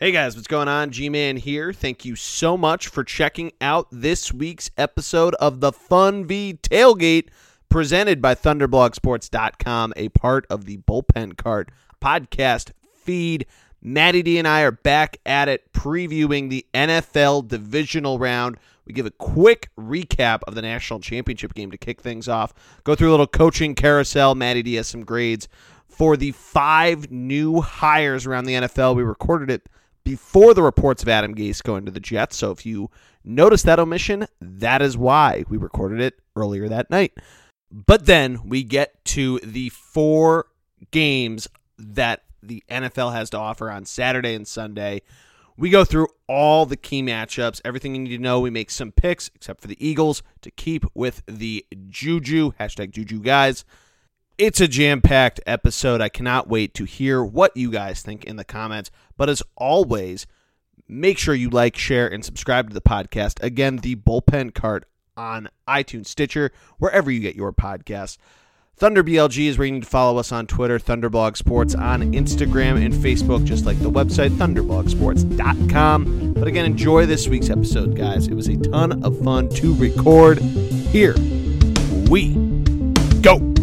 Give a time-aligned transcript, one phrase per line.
[0.00, 0.92] Hey guys, what's going on?
[0.92, 1.72] G Man here.
[1.72, 7.30] Thank you so much for checking out this week's episode of the Funvee Tailgate
[7.68, 13.46] presented by ThunderblogSports.com, a part of the Bullpen Cart podcast feed.
[13.82, 18.56] Maddie D and I are back at it previewing the NFL divisional round.
[18.86, 22.54] We give a quick recap of the national championship game to kick things off.
[22.84, 24.36] Go through a little coaching carousel.
[24.36, 25.48] Maddie D has some grades
[25.88, 28.94] for the five new hires around the NFL.
[28.94, 29.68] We recorded it
[30.08, 32.34] before the reports of Adam Gase going to the Jets.
[32.34, 32.90] So if you
[33.24, 37.12] notice that omission, that is why we recorded it earlier that night.
[37.70, 40.46] But then we get to the four
[40.92, 45.02] games that the NFL has to offer on Saturday and Sunday.
[45.58, 48.40] We go through all the key matchups, everything you need to know.
[48.40, 53.20] We make some picks, except for the Eagles, to keep with the Juju, hashtag Juju
[53.20, 53.66] guys.
[54.38, 56.00] It's a jam packed episode.
[56.00, 58.88] I cannot wait to hear what you guys think in the comments.
[59.16, 60.28] But as always,
[60.86, 63.42] make sure you like, share, and subscribe to the podcast.
[63.42, 64.84] Again, the bullpen cart
[65.16, 68.16] on iTunes, Stitcher, wherever you get your podcasts.
[68.76, 72.80] Thunder BLG is where you need to follow us on Twitter, Thunderblog Sports on Instagram
[72.80, 76.34] and Facebook, just like the website, thunderblogsports.com.
[76.34, 78.28] But again, enjoy this week's episode, guys.
[78.28, 80.38] It was a ton of fun to record.
[80.38, 81.16] Here
[82.08, 82.34] we
[83.20, 83.57] go.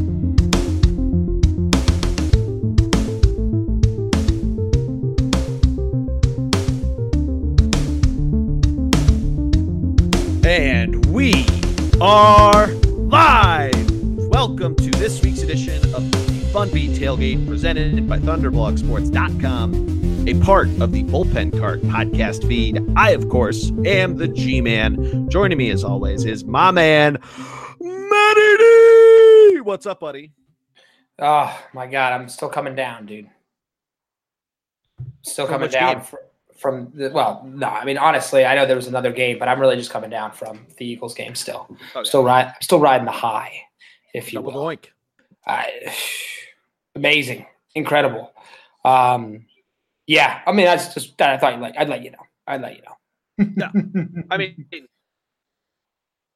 [10.46, 11.46] And we
[12.00, 13.92] are live.
[14.30, 16.18] Welcome to this week's edition of the
[16.54, 22.80] Funvee Tailgate presented by ThunderblogSports.com, a part of the Bullpen Cart podcast feed.
[22.96, 25.28] I, of course, am the G Man.
[25.32, 27.18] Joining me, as always, is my man,
[27.80, 29.62] Matty D.
[29.64, 30.32] What's up, buddy?
[31.18, 33.32] Oh my god, I'm still coming down, dude.
[35.24, 36.04] Still coming down game?
[36.56, 39.48] Fr- from the well, no, I mean honestly, I know there was another game, but
[39.48, 41.70] I'm really just coming down from the Eagles game still.
[42.04, 43.62] Still ride, I'm still riding the high,
[44.14, 44.66] if you Double will.
[44.66, 44.86] doink.
[45.48, 45.94] I,
[46.96, 47.46] amazing,
[47.76, 48.32] incredible.
[48.84, 49.46] Um,
[50.08, 51.76] yeah, I mean that's just that I thought you like.
[51.78, 52.18] I'd let you know.
[52.48, 52.96] I'd let you know.
[54.32, 54.66] I mean,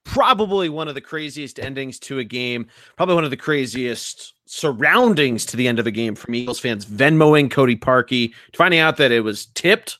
[0.06, 5.46] probably one of the craziest endings to a game, probably one of the craziest surroundings
[5.46, 6.86] to the end of a game from Eagles fans.
[6.86, 10.00] Venmoing Cody Parkey, finding out that it was tipped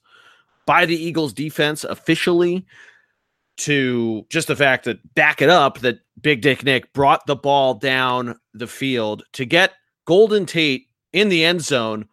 [0.70, 2.64] by the Eagles defense officially
[3.58, 7.74] to just the fact that back it up that Big Dick Nick brought the ball
[7.74, 9.74] down the field to get
[10.06, 12.06] Golden Tate in the end zone,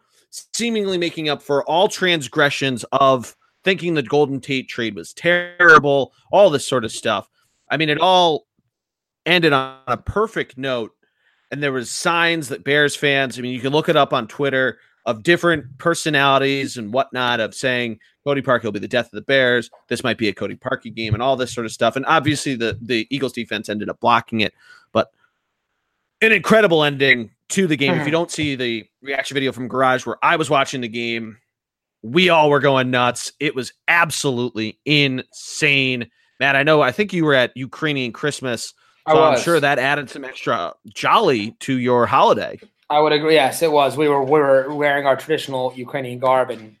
[0.55, 6.49] seemingly making up for all transgressions of thinking the Golden Tate trade was terrible, all
[6.49, 7.29] this sort of stuff.
[7.69, 8.47] I mean, it all
[9.27, 10.93] ended on a perfect note.
[11.51, 14.27] And there was signs that Bears fans, I mean, you can look it up on
[14.27, 19.11] Twitter of different personalities and whatnot of saying Cody Parkey will be the death of
[19.13, 19.71] the Bears.
[19.87, 21.95] This might be a Cody Parkey game and all this sort of stuff.
[21.95, 24.53] And obviously the, the Eagles defense ended up blocking it,
[24.91, 25.11] but
[26.21, 27.91] an incredible ending to the game.
[27.91, 28.11] If you uh-huh.
[28.11, 31.37] don't see the reaction video from Garage where I was watching the game,
[32.03, 33.31] we all were going nuts.
[33.39, 36.09] It was absolutely insane.
[36.41, 38.73] Matt, I know I think you were at Ukrainian Christmas.
[39.09, 42.59] So I'm sure that added some extra jolly to your holiday.
[42.89, 43.33] I would agree.
[43.35, 43.97] Yes, it was.
[43.97, 46.75] We were we were wearing our traditional Ukrainian garb and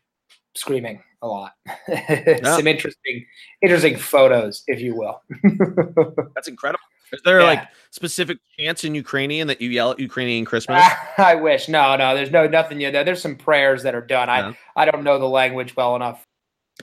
[0.55, 1.53] screaming a lot.
[2.43, 3.25] Some interesting
[3.61, 5.21] interesting photos, if you will.
[6.35, 6.79] That's incredible.
[7.13, 7.45] Is there Yeah.
[7.47, 10.83] like specific chants in Ukrainian that you yell at Ukrainian Christmas?
[11.17, 11.67] I wish.
[11.69, 12.15] No, no.
[12.15, 13.05] There's no nothing yet.
[13.05, 14.29] There's some prayers that are done.
[14.29, 16.23] I I don't know the language well enough,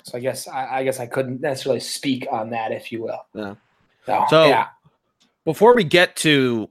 [0.03, 3.25] so I guess I, I guess I couldn't necessarily speak on that, if you will.
[3.35, 3.55] Yeah.
[4.07, 4.67] So, So- yeah.
[5.45, 6.71] Before we get to,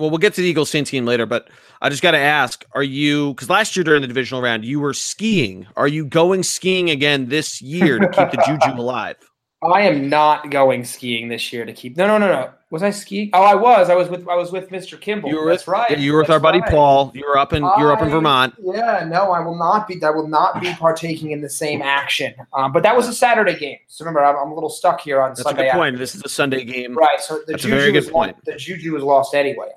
[0.00, 1.48] well, we'll get to the Eagles Saints game later, but
[1.82, 3.34] I just got to ask: Are you?
[3.34, 5.66] Because last year during the divisional round, you were skiing.
[5.76, 9.16] Are you going skiing again this year to keep the juju alive?
[9.62, 11.94] I am not going skiing this year to keep.
[11.98, 12.50] No, no, no, no.
[12.70, 13.28] Was I skiing?
[13.34, 13.90] Oh, I was.
[13.90, 14.26] I was with.
[14.26, 14.98] I was with Mr.
[14.98, 15.28] Kimball.
[15.28, 15.98] You were That's with, right.
[15.98, 16.70] you were with That's our buddy right.
[16.70, 17.10] Paul.
[17.14, 18.54] You were up in you were up in I- Vermont.
[18.62, 20.02] Yeah, no, I will not be.
[20.02, 22.32] I will not be partaking in the same action.
[22.54, 23.76] Um, but that was a Saturday game.
[23.88, 25.62] So remember, I'm, I'm a little stuck here on That's Sunday.
[25.62, 25.86] a good point.
[25.88, 26.00] afternoon.
[26.00, 26.96] This is a Sunday game.
[26.96, 27.20] right.
[27.20, 28.36] So the That's a juju very good is point.
[28.36, 29.68] Lost, the juju was lost anyway.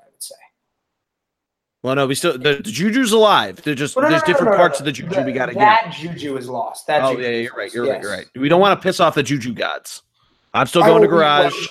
[1.84, 1.88] I would say.
[1.88, 3.62] Well, no, we still the, the juju's alive.
[3.62, 5.46] They're just No, no, there's no, no, different parts of the juju That- we got
[5.46, 5.60] to get.
[5.60, 6.86] That juju is lost.
[6.86, 7.74] That Oh juju yeah, yeah, you're right.
[7.74, 8.02] You're right.
[8.02, 8.26] You're right.
[8.36, 10.02] We don't want to piss off the juju gods.
[10.52, 11.68] I'm still going to garage.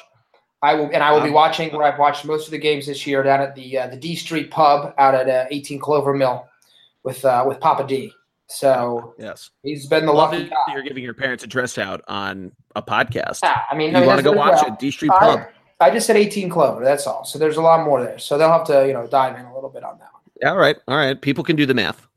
[0.61, 2.85] I will, and I will be Um, watching where I've watched most of the games
[2.85, 6.13] this year down at the uh, the D Street Pub out at uh, 18 Clover
[6.13, 6.47] Mill
[7.03, 8.13] with uh, with Papa D.
[8.47, 9.49] So Yes.
[9.63, 13.39] he's been the Love lucky you're giving your parents a dress out on a podcast.
[13.43, 14.79] Yeah, I mean, you want to go watch well, it?
[14.79, 15.41] D Street Pub.
[15.83, 16.83] I, just said 18 Clover.
[16.83, 17.25] That's all.
[17.25, 18.19] So there's a lot more there.
[18.19, 20.51] So they'll have to you know dive in a little bit on that one.
[20.51, 20.77] All right.
[20.87, 21.19] All right.
[21.19, 22.07] People can do the math.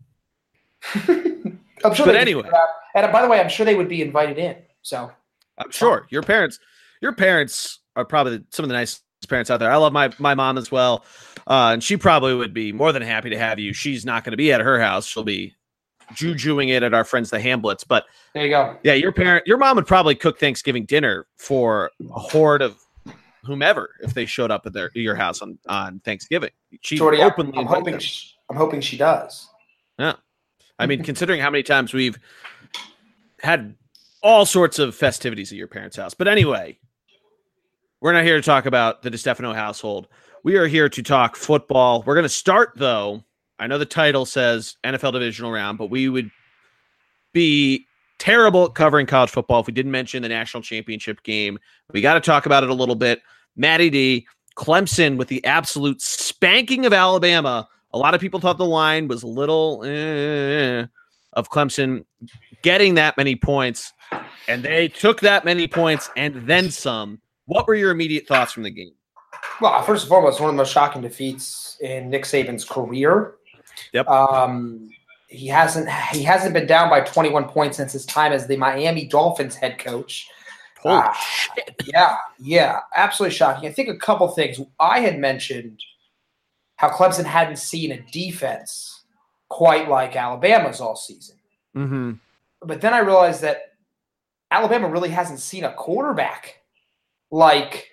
[0.94, 2.42] I'm sure But anyway.
[2.42, 2.68] figure it out.
[2.94, 4.56] And by the way, I'm sure they would be invited in.
[4.82, 5.10] So
[5.58, 6.58] I'm sure your parents,
[7.00, 9.70] your parents are probably some of the nicest parents out there.
[9.70, 11.04] I love my my mom as well,
[11.46, 13.72] uh, and she probably would be more than happy to have you.
[13.72, 15.54] She's not going to be at her house; she'll be
[16.14, 17.84] jujuing it at our friends the Hamblets.
[17.86, 18.04] But
[18.34, 18.76] there you go.
[18.82, 22.78] Yeah, your parent, your mom would probably cook Thanksgiving dinner for a horde of
[23.46, 26.50] whomever if they showed up at their your house on on Thanksgiving.
[26.82, 27.56] She Geordie, openly.
[27.56, 27.98] I'm hoping.
[27.98, 29.48] She, I'm hoping she does.
[29.98, 30.14] Yeah,
[30.78, 32.18] I mean, considering how many times we've
[33.40, 33.74] had
[34.22, 36.78] all sorts of festivities at your parents' house, but anyway,
[38.00, 40.08] we're not here to talk about the DeStefano household.
[40.42, 42.02] We are here to talk football.
[42.02, 43.24] We're going to start though.
[43.58, 46.30] I know the title says NFL divisional round, but we would
[47.32, 47.86] be
[48.18, 51.58] terrible at covering college football if we didn't mention the national championship game.
[51.92, 53.22] We got to talk about it a little bit.
[53.56, 54.26] Matty D,
[54.56, 57.68] Clemson with the absolute spanking of Alabama.
[57.92, 60.86] A lot of people thought the line was a little eh,
[61.32, 62.04] of Clemson
[62.62, 63.92] getting that many points,
[64.48, 67.20] and they took that many points and then some.
[67.46, 68.92] What were your immediate thoughts from the game?
[69.60, 73.34] Well, first and foremost, one of the most shocking defeats in Nick Saban's career.
[73.92, 74.08] Yep.
[74.08, 74.90] Um,
[75.28, 79.06] he hasn't he hasn't been down by 21 points since his time as the Miami
[79.06, 80.28] Dolphins head coach.
[80.86, 81.82] Holy uh, shit.
[81.86, 83.68] Yeah, yeah, absolutely shocking.
[83.68, 84.60] I think a couple things.
[84.78, 85.82] I had mentioned
[86.76, 89.04] how Clemson hadn't seen a defense
[89.48, 91.36] quite like Alabama's all season.
[91.76, 92.12] Mm-hmm.
[92.62, 93.74] But then I realized that
[94.50, 96.62] Alabama really hasn't seen a quarterback
[97.30, 97.88] like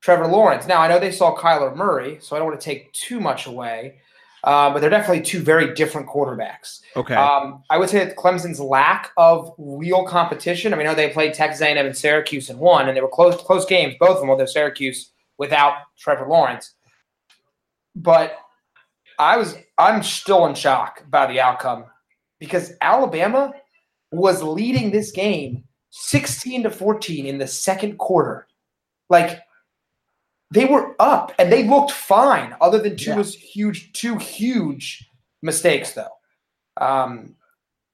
[0.00, 0.66] Trevor Lawrence.
[0.66, 3.46] Now I know they saw Kyler Murray, so I don't want to take too much
[3.46, 3.96] away.
[4.42, 6.80] Uh, but they're definitely two very different quarterbacks.
[6.96, 7.14] Okay.
[7.14, 10.72] Um, I would say that Clemson's lack of real competition.
[10.72, 13.08] I mean, I know they played Texas A&M and Syracuse and won, and they were
[13.08, 14.30] close close games, both of them.
[14.30, 16.74] Although Syracuse without Trevor Lawrence,
[17.94, 18.38] but
[19.18, 21.84] I was I'm still in shock by the outcome
[22.38, 23.52] because Alabama
[24.10, 28.46] was leading this game 16 to 14 in the second quarter.
[29.08, 29.40] Like
[30.50, 33.22] they were up and they looked fine, other than two yeah.
[33.22, 35.08] huge, two huge
[35.42, 36.08] mistakes, though.
[36.80, 37.36] Um,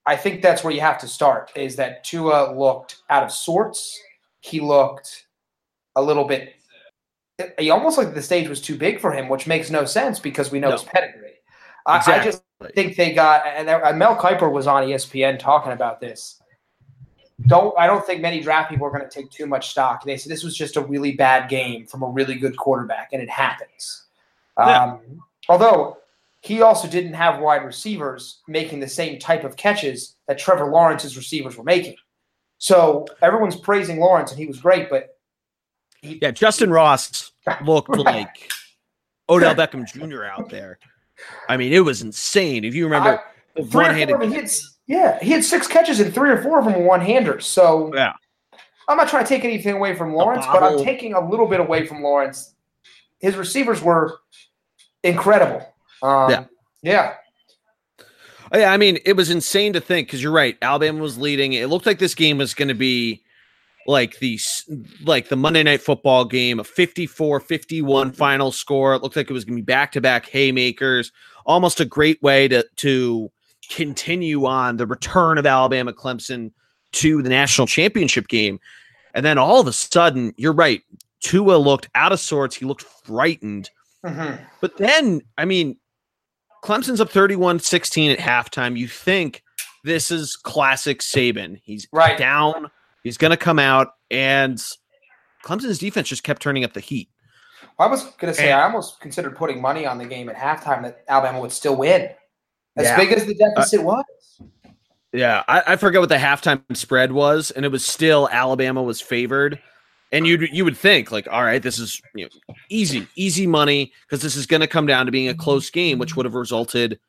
[0.07, 1.51] I think that's where you have to start.
[1.57, 4.01] Is that Tua looked out of sorts?
[4.41, 5.27] He looked
[5.97, 6.55] a little bit.
[7.59, 10.51] He almost like the stage was too big for him, which makes no sense because
[10.51, 10.77] we know no.
[10.77, 11.35] his pedigree.
[11.89, 12.15] Exactly.
[12.15, 12.43] I, I, just
[12.75, 16.41] think they got and Mel Kiper was on ESPN talking about this
[17.45, 20.05] don't I don't think many draft people are going to take too much stock.
[20.05, 23.23] They said this was just a really bad game from a really good quarterback, and
[23.23, 24.05] it happens.
[24.59, 24.85] Yeah.
[24.85, 25.99] Um, although
[26.41, 31.17] he also didn't have wide receivers making the same type of catches that Trevor Lawrence's
[31.17, 31.97] receivers were making.
[32.59, 35.17] So everyone's praising Lawrence, and he was great, but
[36.01, 37.33] he, yeah, Justyn Ross
[37.65, 38.05] looked right.
[38.05, 38.51] like
[39.29, 40.25] Odell Beckham Jr.
[40.25, 40.79] out there.
[41.49, 42.65] I mean, it was insane.
[42.65, 43.23] If you remember,
[43.57, 44.17] I, one-handed.
[44.87, 47.45] Yeah, he had six catches and three or four of them were one handers.
[47.47, 48.13] So yeah,
[48.89, 51.61] I'm not trying to take anything away from Lawrence, but I'm taking a little bit
[51.61, 52.55] away from Lawrence.
[53.19, 54.19] His receivers were
[55.03, 55.67] incredible.
[56.03, 56.45] Um, yeah,
[56.83, 57.15] yeah.
[58.53, 60.57] Oh, yeah, I mean, it was insane to think because you're right.
[60.63, 61.55] Alabama was leading.
[61.55, 63.25] It looked like this game was going to be
[63.89, 64.39] like the
[65.05, 68.95] like the Monday night football game, a 54-51 final score.
[68.95, 71.13] It looked like it was going to be back-to-back haymakers.
[71.45, 73.31] Almost a great way to to
[73.71, 76.53] continue on the return of Alabama Clemson
[76.93, 78.59] to the national championship game.
[79.15, 80.83] And then all of a sudden, you're right.
[81.21, 82.57] Tua looked out of sorts.
[82.57, 83.71] He looked frightened.
[84.05, 84.43] Mm-hmm.
[84.61, 85.77] But then, I mean,
[86.63, 88.77] Clemson's up 31 16 at halftime.
[88.77, 89.43] You think
[89.85, 91.61] this is classic Saban.
[91.63, 92.19] He's right.
[92.19, 92.71] down.
[93.03, 93.89] He's going to come out.
[94.11, 94.63] And
[95.45, 97.09] Clemson's defense just kept turning up the heat.
[97.79, 100.29] Well, I was going to say, and, I almost considered putting money on the game
[100.29, 102.11] at halftime that Alabama would still win
[102.77, 102.97] as yeah.
[102.97, 104.05] big as the deficit uh, was.
[105.13, 109.01] Yeah, I, I forget what the halftime spread was, and it was still Alabama was
[109.01, 109.61] favored.
[110.13, 113.93] And you you would think like, all right, this is you know, easy, easy money
[114.03, 116.35] because this is going to come down to being a close game, which would have
[116.35, 117.01] resulted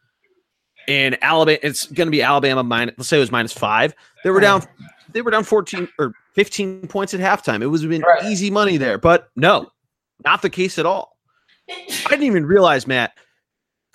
[0.87, 1.59] in Alabama.
[1.61, 2.95] It's going to be Alabama minus.
[2.97, 3.93] Let's say it was minus five.
[4.23, 4.63] They were down.
[5.11, 7.61] They were down fourteen or fifteen points at halftime.
[7.61, 8.23] It was been right.
[8.23, 9.71] easy money there, but no,
[10.25, 11.17] not the case at all.
[11.69, 13.13] I didn't even realize, Matt,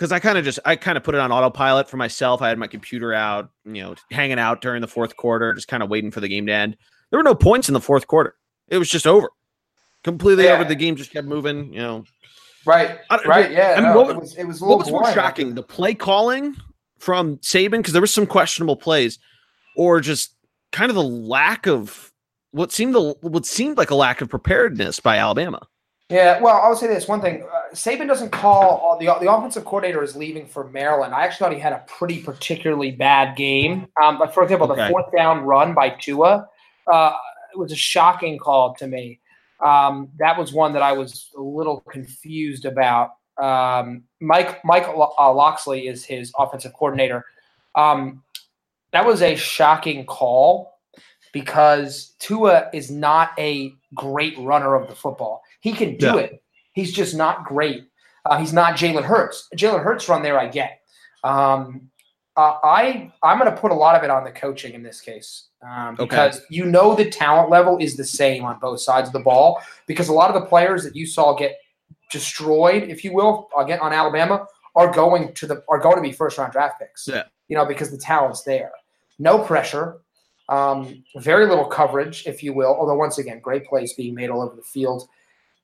[0.02, 2.42] because I kind of just I kind of put it on autopilot for myself.
[2.42, 5.80] I had my computer out, you know, hanging out during the fourth quarter, just kind
[5.80, 6.76] of waiting for the game to end.
[7.10, 8.34] There were no points in the fourth quarter.
[8.66, 9.30] It was just over,
[10.02, 10.54] completely yeah.
[10.54, 10.64] over.
[10.64, 11.72] The game just kept moving.
[11.72, 12.04] You know,
[12.66, 13.76] right, right, yeah.
[13.76, 16.56] I mean, no, what, it was it was what was more shocking, the play calling
[16.98, 19.20] from Saban because there was some questionable plays,
[19.76, 20.34] or just
[20.72, 22.12] kind of the lack of
[22.50, 25.64] what seemed the what seemed like a lack of preparedness by Alabama.
[26.08, 27.42] Yeah, well, I'll say this one thing.
[27.42, 31.14] Uh, Uh, Saban doesn't call the the offensive coordinator is leaving for Maryland.
[31.14, 33.86] I actually thought he had a pretty particularly bad game.
[34.02, 34.82] Um, but for example, Okay.
[34.84, 36.48] the fourth down run by Tua
[36.92, 37.12] uh,
[37.52, 39.20] it was a shocking call to me.
[39.64, 43.10] Um, that was one that I was a little confused about.
[43.40, 47.24] Um, Mike Mike uh, Locksley is his offensive coordinator.
[47.74, 48.22] Um,
[48.92, 50.78] that was a shocking call
[51.32, 55.42] because Tua is not a great runner of the football.
[55.60, 56.16] He can do Yeah.
[56.16, 56.41] it.
[56.72, 57.84] He's just not great.
[58.24, 59.48] Uh, he's not Jalen Hurts.
[59.56, 60.80] Jalen Hurts run there, I get.
[61.24, 61.90] Um,
[62.36, 65.00] uh, I I'm going to put a lot of it on the coaching in this
[65.02, 66.04] case um, Okay.
[66.04, 69.60] because you know the talent level is the same on both sides of the ball
[69.86, 71.56] because a lot of the players that you saw get
[72.10, 76.12] destroyed, if you will, again on Alabama, are going to the are going to be
[76.12, 77.06] first round draft picks.
[77.06, 77.24] Yeah.
[77.48, 78.72] You know because the talent's there.
[79.18, 79.98] No pressure,
[80.48, 82.74] um, very little coverage, if you will.
[82.74, 85.06] Although once again, great plays being made all over the field.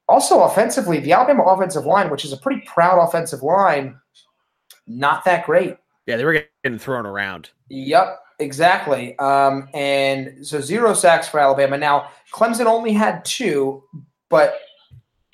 [0.09, 3.99] Also, offensively, the Alabama offensive line, which is a pretty proud offensive line,
[4.87, 5.77] not that great.
[6.07, 7.51] Yeah, they were getting thrown around.
[7.69, 9.19] Yep, exactly.
[9.19, 11.77] Um, and so zero sacks for Alabama.
[11.77, 13.83] Now, Clemson only had two,
[14.31, 14.59] but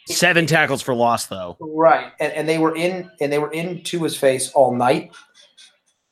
[0.09, 1.57] Seven tackles for loss, though.
[1.61, 5.13] right, and, and they were in and they were in Tua's face all night.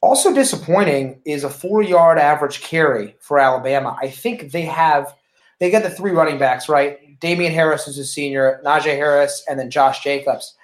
[0.01, 3.97] Also disappointing is a four-yard average carry for Alabama.
[4.01, 5.15] I think they have
[5.61, 6.99] they got the three running backs right.
[7.23, 10.55] Damien Harris is a senior, Najee Harris, and then Josh Jacobs.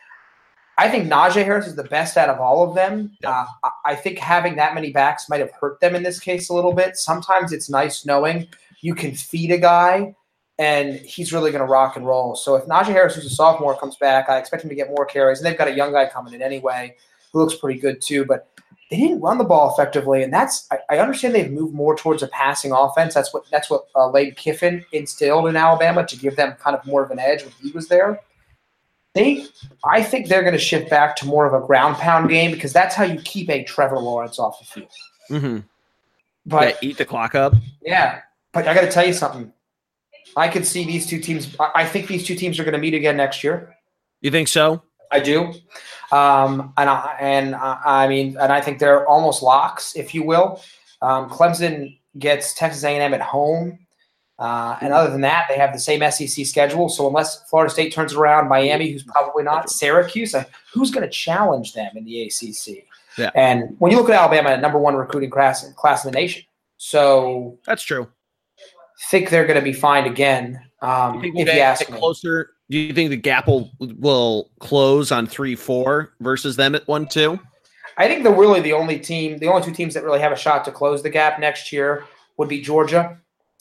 [0.76, 3.16] I think Najee Harris is the best out of all of them.
[3.22, 3.32] Yep.
[3.32, 6.50] Uh, I- I think having that many backs might have hurt them in this case
[6.50, 6.96] a little bit.
[6.96, 8.48] Sometimes it's nice knowing
[8.80, 10.14] you can feed a guy
[10.58, 12.34] and he's really going to rock and roll.
[12.36, 15.06] So if Najee Harris, who's a sophomore, comes back, I expect him to get more
[15.06, 15.38] carries.
[15.38, 16.96] And they've got a young guy coming in anyway
[17.32, 18.24] who looks pretty good too.
[18.24, 18.48] But
[18.90, 22.22] they didn't run the ball effectively, and that's I, I understand they've moved more towards
[22.22, 23.14] a passing offense.
[23.14, 26.84] That's what that's what uh, Lane Kiffin instilled in Alabama to give them kind of
[26.86, 28.20] more of an edge when he was there.
[29.14, 29.46] They,
[29.84, 32.72] I think they're going to shift back to more of a ground pound game because
[32.72, 34.90] that's how you keep a Trevor Lawrence off the field.
[35.30, 35.58] Mm-hmm.
[36.46, 37.54] But eat the clock up.
[37.82, 38.20] yeah,
[38.52, 39.52] but I got to tell you something.
[40.36, 41.54] I could see these two teams.
[41.60, 43.74] I I think these two teams are going to meet again next year.
[44.22, 44.82] You think so?
[45.10, 45.52] I do,
[46.12, 50.22] um, and I, and I, I mean, and I think they're almost locks, if you
[50.22, 50.60] will.
[51.02, 53.78] Um, Clemson gets Texas A&M at home,
[54.38, 56.88] uh, and other than that, they have the same SEC schedule.
[56.88, 61.10] So unless Florida State turns around, Miami, who's probably not, Syracuse, uh, who's going to
[61.10, 62.84] challenge them in the ACC?
[63.16, 63.30] Yeah.
[63.34, 66.42] And when you look at Alabama, number one recruiting class class in the nation,
[66.76, 68.06] so That's true.
[69.10, 70.60] think they're going to be fine again.
[70.82, 71.98] You Um, think if you ask me.
[71.98, 72.50] closer?
[72.70, 77.06] Do you think the gap will will close on three four versus them at one
[77.06, 77.40] two?
[77.96, 80.36] I think the really the only team, the only two teams that really have a
[80.36, 82.04] shot to close the gap next year
[82.36, 83.18] would be Georgia,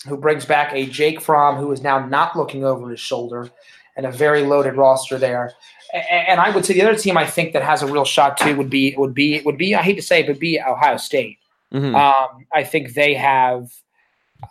[0.08, 3.50] who brings back a Jake Fromm who is now not looking over his shoulder,
[3.96, 5.54] and a very loaded roster there.
[5.94, 8.56] And I would say the other team I think that has a real shot too
[8.58, 11.38] would be would be would be I hate to say it, would be Ohio State.
[11.74, 11.96] Mhm.
[11.96, 13.72] Um, I think they have.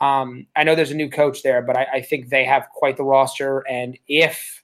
[0.00, 2.97] Um, I know there's a new coach there, but I, I think they have quite
[2.97, 3.61] the roster.
[3.69, 4.62] And if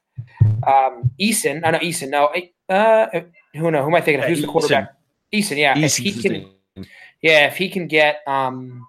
[0.66, 2.30] um, Eason, I know Eason, no,
[2.68, 3.20] uh,
[3.54, 4.22] who know who am I thinking?
[4.22, 4.28] of?
[4.28, 4.94] Who's the quarterback?
[5.32, 5.74] Eason, yeah.
[5.78, 6.32] If he can,
[7.22, 8.86] yeah, if he can get um,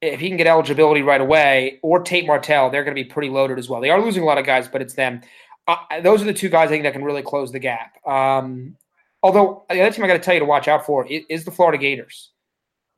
[0.00, 3.28] if he can get eligibility right away, or Tate Martell, they're going to be pretty
[3.28, 3.80] loaded as well.
[3.80, 5.20] They are losing a lot of guys, but it's them.
[5.68, 8.04] Uh, those are the two guys I think that can really close the gap.
[8.06, 8.76] Um,
[9.22, 11.44] although the other team I got to tell you to watch out for i- is
[11.44, 12.30] the Florida Gators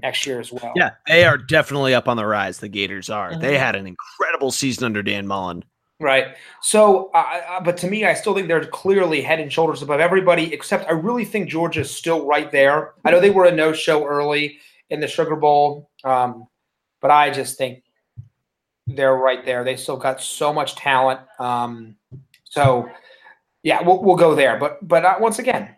[0.02, 0.72] next year as well.
[0.76, 2.58] Yeah, they are definitely up on the rise.
[2.58, 3.36] The Gators are.
[3.36, 3.58] They Mhm.
[3.58, 5.64] had an incredible season under Dan Mullen.
[6.00, 6.34] Right.
[6.62, 10.52] So, uh, but to me, I still think they're clearly head and shoulders above everybody,
[10.52, 12.94] except I really think Georgia's still right there.
[13.04, 14.58] I know they were a no show early
[14.90, 16.48] in the Sugar Bowl, um,
[17.00, 17.84] but I just think
[18.88, 19.62] they're right there.
[19.62, 21.20] They still got so much talent.
[21.38, 21.94] Um,
[22.44, 22.88] so,
[23.62, 24.58] yeah, we'll, we'll go there.
[24.58, 25.76] But, but uh, once again,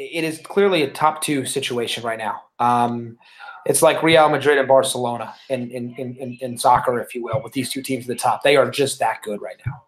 [0.00, 2.42] it is clearly a top two situation right now.
[2.58, 3.18] Um,
[3.66, 7.42] it's like Real Madrid and Barcelona in, in, in, in, in soccer, if you will,
[7.42, 8.42] with these two teams at the top.
[8.42, 9.82] They are just that good right now.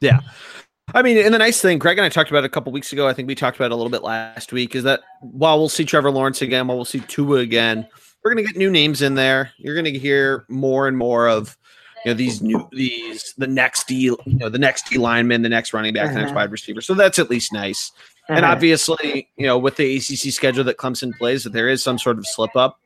[0.00, 0.20] Yeah.
[0.92, 2.92] I mean, and the nice thing, Greg and I talked about it a couple weeks
[2.92, 3.08] ago.
[3.08, 4.74] I think we talked about it a little bit last week.
[4.76, 7.88] Is that while we'll see Trevor Lawrence again, while we'll see Tua again,
[8.22, 9.50] we're going to get new names in there.
[9.56, 11.56] You're going to hear more and more of
[12.04, 15.48] you know these new these the next D you know the next D lineman, the
[15.48, 16.36] next running back, the next Mhm.
[16.36, 16.82] wide receiver.
[16.82, 17.90] So that's at least nice.
[18.28, 21.98] And obviously, you know, with the ACC schedule that Clemson plays, if there is some
[21.98, 22.80] sort of slip up,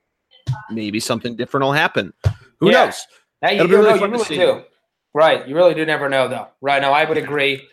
[0.71, 2.13] maybe something different will happen.
[2.61, 2.87] Who Yeah.
[2.87, 3.07] knows?
[3.41, 4.37] Hey, you, really fun you really see.
[4.37, 4.63] do.
[5.15, 5.47] Right.
[5.47, 6.49] You really do never know, though.
[6.61, 6.83] Right.
[6.83, 7.67] No, I would agree.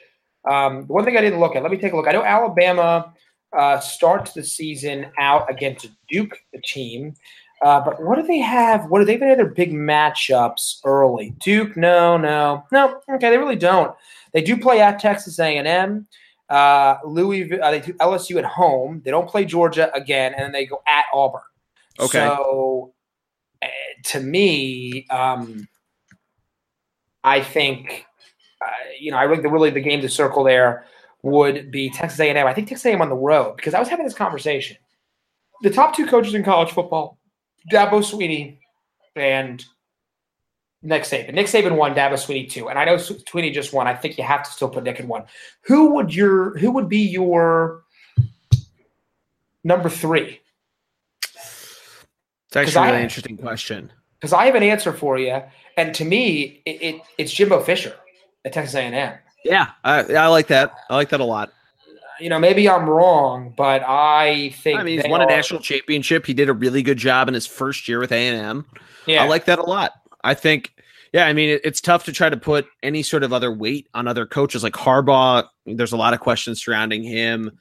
[0.49, 2.07] Um, the one thing I didn't look at, let me take a look.
[2.07, 3.13] I know Alabama
[3.57, 7.15] uh, starts the season out against Duke, the team.
[7.63, 8.85] Uh, but what do they have?
[8.89, 11.33] What do they have any other big matchups early?
[11.39, 11.75] Duke?
[11.75, 12.99] No, no, no.
[13.11, 13.95] Okay, they really don't.
[14.33, 16.07] They do play at Texas A&M.
[16.49, 17.63] Uh, Louisville.
[17.63, 19.01] Uh, they do LSU at home.
[19.03, 21.41] They don't play Georgia again, and then they go at Auburn.
[21.99, 22.19] Okay.
[22.19, 22.93] So,
[23.61, 23.67] uh,
[24.05, 25.67] to me, um,
[27.23, 28.05] I think,
[28.61, 30.85] uh, you know, I think the really the game to circle there
[31.23, 32.45] would be Texas A&M.
[32.45, 34.77] I think Texas A&M on the road because I was having this conversation.
[35.63, 37.17] The top two coaches in college football,
[37.71, 38.59] Dabo Swinney
[39.15, 39.65] and
[40.85, 41.33] Nick Saban.
[41.33, 43.87] Nick Saban won, Dabo Swinney two, and I know Swinney just won.
[43.87, 45.23] I think you have to still put Nick in one.
[45.61, 47.83] Who would your Who would be your
[49.63, 50.41] number three?
[51.23, 53.91] It's actually a really I, interesting question.
[54.19, 55.41] Because I have an answer for you,
[55.75, 57.95] and to me, it, it it's Jimbo Fisher
[58.45, 59.17] at Texas A&M.
[59.43, 60.73] Yeah, I, I like that.
[60.89, 61.51] I like that a lot.
[62.19, 65.61] You know, maybe I'm wrong, but I think I mean he's won are, a national
[65.61, 66.25] championship.
[66.27, 68.65] He did a really good job in his first year with A and M.
[69.07, 69.91] Yeah, I like that a lot.
[70.23, 70.73] I think,
[71.15, 73.87] yeah, I mean it, it's tough to try to put any sort of other weight
[73.93, 75.47] on other coaches like Harbaugh.
[75.65, 77.57] There's a lot of questions surrounding him.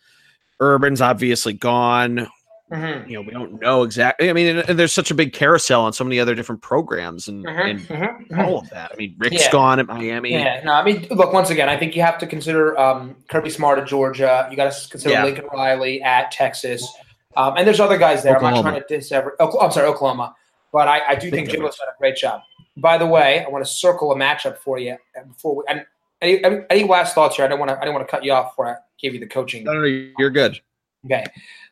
[0.60, 2.28] Urban's obviously gone.
[2.72, 3.08] Mm-hmm.
[3.08, 4.28] You know, we don't know exactly.
[4.28, 7.28] I mean, and, and there's such a big carousel on so many other different programs
[7.28, 7.60] and, mm-hmm.
[7.60, 8.40] and mm-hmm.
[8.40, 8.90] all of that.
[8.92, 9.52] I mean, Rick's yeah.
[9.52, 10.32] gone at Miami.
[10.32, 13.50] Yeah, no, I mean, look, once again, I think you have to consider um, Kirby
[13.50, 14.48] Smart at Georgia.
[14.50, 15.24] You got to consider yeah.
[15.24, 16.92] Lincoln Riley at Texas.
[17.36, 18.34] Um, and there's other guys there.
[18.34, 18.58] Oklahoma.
[18.58, 19.30] I'm not trying to diss every.
[19.38, 20.34] Oh, I'm sorry, Oklahoma.
[20.72, 22.40] But I, I do think, think Jimbo's done a great job.
[22.76, 24.96] By the way, I want to circle a matchup for you
[25.28, 25.64] before we.
[25.68, 25.86] And
[26.20, 27.44] any, any last thoughts here?
[27.44, 27.80] I don't want to.
[27.80, 29.64] I don't want to cut you off before I give you the coaching.
[29.64, 29.84] No, no,
[30.18, 30.58] you're good.
[31.04, 31.24] Okay.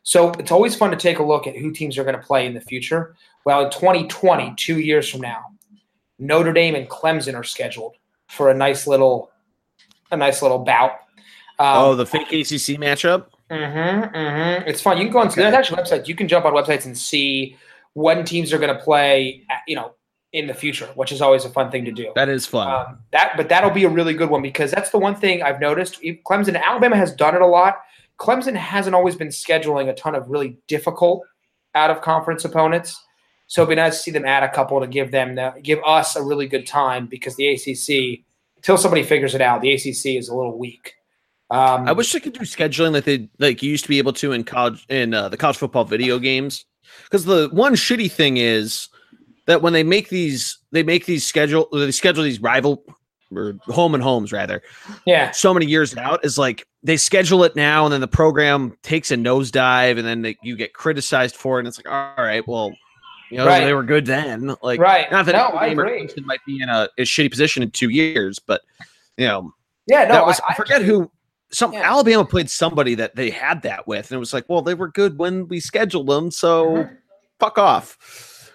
[0.03, 2.47] So it's always fun to take a look at who teams are going to play
[2.47, 3.15] in the future.
[3.45, 5.47] Well, in 2020, two years from now,
[6.19, 7.97] Notre Dame and Clemson are scheduled
[8.29, 9.31] for a nice little,
[10.11, 10.93] a nice little bout.
[11.59, 13.27] Um, oh, the fake ACC matchup.
[13.51, 14.69] Mm-hmm, mm-hmm.
[14.69, 14.99] It's fun.
[14.99, 15.29] You can go on.
[15.29, 15.43] Okay.
[15.43, 16.09] There's actually websites.
[16.09, 17.57] You can jump on websites and see
[17.95, 19.45] when teams are going to play.
[19.67, 19.95] You know,
[20.33, 22.11] in the future, which is always a fun thing to do.
[22.15, 22.69] That is fun.
[22.69, 25.61] Um, that, but that'll be a really good one because that's the one thing I've
[25.61, 26.01] noticed.
[26.27, 27.77] Clemson, Alabama has done it a lot
[28.23, 31.25] Clemson hasn't always been scheduling a ton of really difficult
[31.75, 33.03] out of conference opponents.
[33.49, 35.81] So it'd be nice to see them add a couple to give them the, give
[35.85, 38.25] us a really good time because the ACC,
[38.57, 40.95] until somebody figures it out, the ACC is a little weak.
[41.51, 44.15] Um, I wish they could do scheduling like they like you used to be able
[44.15, 46.65] to in college in uh, the college football video games.
[47.05, 48.89] Because the one shitty thing is
[49.47, 52.85] that when they make these, they make these schedule, they schedule these rival
[53.35, 54.63] or home and homes rather.
[55.07, 55.31] Yeah.
[55.31, 59.11] So many years out is like they schedule it now and then the program takes
[59.11, 61.61] a nosedive and then they, you get criticized for it.
[61.61, 62.73] And it's like, all right, well,
[63.31, 63.65] you know, right.
[63.65, 64.55] they were good then.
[64.63, 65.11] Like, right.
[65.11, 66.09] Not that no, I agree.
[66.25, 68.61] might be in a, a, shitty position in two years, but
[69.17, 69.55] you know,
[69.87, 71.11] yeah, no, that was, I, I forget I, who.
[71.51, 71.83] Some yeah.
[71.83, 74.89] Alabama played somebody that they had that with, and it was like, well, they were
[74.89, 76.95] good when we scheduled them, so mm-hmm.
[77.39, 77.99] fuck off.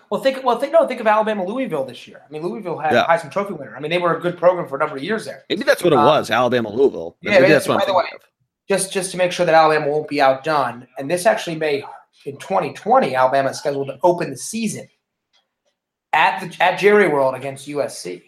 [0.10, 2.22] Well, think well think no think of Alabama Louisville this year.
[2.28, 3.04] I mean, Louisville had yeah.
[3.04, 3.76] a Heisman Trophy winner.
[3.76, 5.44] I mean, they were a good program for a number of years there.
[5.50, 7.18] Maybe that's what it um, was, Alabama Louisville.
[7.22, 8.22] Yeah, maybe that's what by the way, of.
[8.70, 11.84] just just to make sure that Alabama won't be outdone, and this actually may
[12.26, 14.88] in 2020 Alabama is scheduled to open the season
[16.14, 18.24] at the at Jerry World against USC.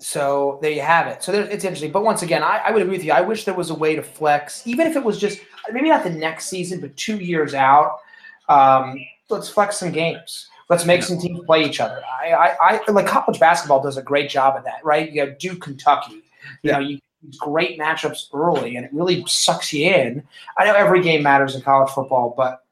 [0.00, 1.22] So there you have it.
[1.22, 1.92] So there, it's interesting.
[1.92, 3.12] But once again, I, I would agree with you.
[3.12, 6.02] I wish there was a way to flex, even if it was just maybe not
[6.02, 7.98] the next season, but two years out.
[8.48, 8.98] Um,
[9.28, 10.48] let's flex some games.
[10.72, 11.06] Let's make yeah.
[11.06, 12.02] some teams play each other.
[12.22, 15.12] I, I, I, like college basketball does a great job of that, right?
[15.12, 16.14] You have Duke, Kentucky.
[16.14, 16.22] You
[16.62, 16.72] yeah.
[16.72, 16.98] know, you
[17.36, 20.22] great matchups early, and it really sucks you in.
[20.56, 22.64] I know every game matters in college football, but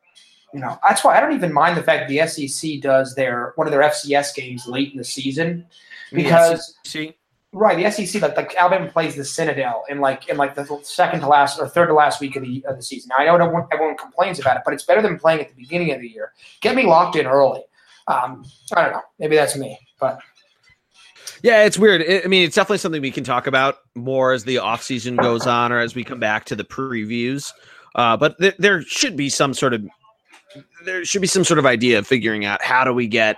[0.54, 3.66] you know that's why I don't even mind the fact the SEC does their one
[3.66, 5.66] of their FCS games late in the season
[6.10, 7.14] because the
[7.52, 11.20] right the SEC like, like Alabama plays the Citadel in like in like the second
[11.20, 13.10] to last or third to last week of the of the season.
[13.10, 15.54] Now I know everyone, everyone complains about it, but it's better than playing at the
[15.54, 16.32] beginning of the year.
[16.62, 17.62] Get me locked in early.
[18.10, 18.44] Um,
[18.74, 19.02] I don't know.
[19.18, 20.20] Maybe that's me, but
[21.42, 22.02] yeah, it's weird.
[22.02, 25.46] I mean, it's definitely something we can talk about more as the off season goes
[25.46, 27.52] on, or as we come back to the previews.
[27.94, 29.84] Uh, but th- there should be some sort of
[30.84, 33.36] there should be some sort of idea of figuring out how do we get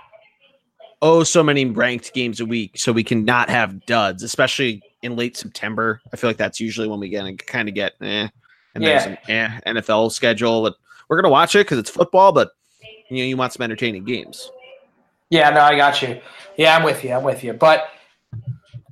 [1.01, 5.15] oh so many ranked games a week so we can not have duds, especially in
[5.15, 6.01] late September.
[6.11, 8.27] I feel like that's usually when we get kind of get eh,
[8.75, 8.89] and yeah.
[8.89, 10.63] there's an eh, NFL schedule.
[10.63, 10.75] But
[11.07, 12.51] we're gonna watch it because it's football, but
[13.09, 14.51] you know you want some entertaining games.
[15.33, 16.21] Yeah, no, I got you.
[16.57, 17.11] Yeah, I'm with you.
[17.11, 17.53] I'm with you.
[17.53, 17.89] But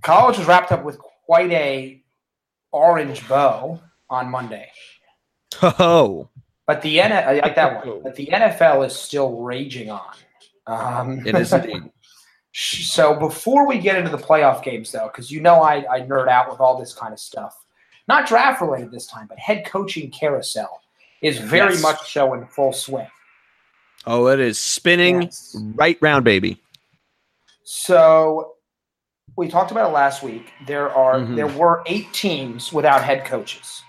[0.01, 2.01] college was wrapped up with quite a
[2.71, 4.71] orange bow on Monday.
[5.61, 6.29] Oh.
[6.65, 8.01] But the N I like that one.
[8.01, 10.15] But the NFL is still raging on.
[10.65, 11.83] Um, it is indeed.
[12.53, 16.27] So before we get into the playoff games, though, because you know I, I nerd
[16.27, 17.55] out with all this kind of stuff,
[18.09, 20.81] not draft related this time, but head coaching carousel
[21.21, 21.81] is very yes.
[21.81, 23.07] much so in full swing.
[24.05, 25.55] Oh, it is spinning Yes.
[25.75, 26.57] right round, baby.
[27.63, 28.55] So
[29.37, 30.51] we talked about it last week.
[30.65, 31.35] There are Mhm.
[31.35, 33.81] there were eight teams without head coaches.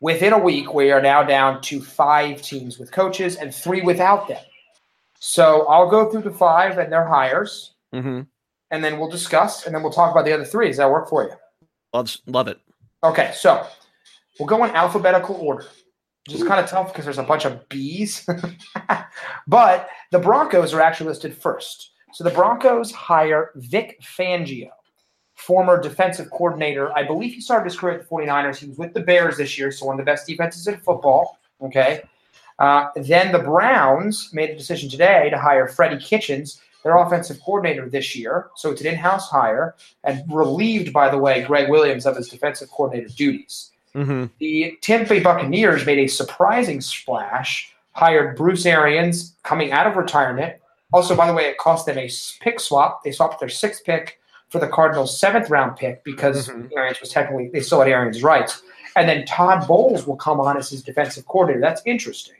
[0.00, 4.28] Within a week, we are now down to five teams with coaches and three without
[4.28, 4.42] them.
[5.18, 8.22] So I'll go through the five and their hires, Mm-hmm.
[8.70, 10.68] and then we'll discuss, and then we'll talk about the other three.
[10.68, 11.32] Does that work for you?
[11.92, 12.58] Love, love it.
[13.02, 13.66] Okay, so
[14.38, 15.66] we'll go in alphabetical order,
[16.30, 18.24] which is kind of tough because there's a bunch of B's.
[19.48, 21.90] but the Broncos are actually listed first.
[22.12, 24.70] So the Broncos hire Vic Fangio,
[25.34, 26.96] former defensive coordinator.
[26.96, 28.58] I believe he started his career at the 49ers.
[28.58, 31.38] He was with the Bears this year, so one of the best defenses in football.
[31.62, 32.02] Okay.
[32.60, 37.88] Uh, then the Browns made the decision today to hire Freddie Kitchens, their offensive coordinator
[37.88, 38.50] this year.
[38.54, 42.28] So it's an in house hire and relieved, by the way, Gregg Williams of his
[42.28, 43.69] defensive coordinator duties.
[43.94, 44.26] Mm-hmm.
[44.38, 50.56] The Tampa Bay Buccaneers made a surprising splash, hired Bruce Arians coming out of retirement.
[50.92, 53.02] Also, by the way, it cost them a pick swap.
[53.04, 56.70] They swapped their sixth pick for the Cardinals' seventh round pick because Mhm.
[56.76, 58.62] Arians was technically, they still had Arians' rights.
[58.96, 61.60] And then Todd Bowles will come on as his defensive coordinator.
[61.60, 62.34] That's interesting.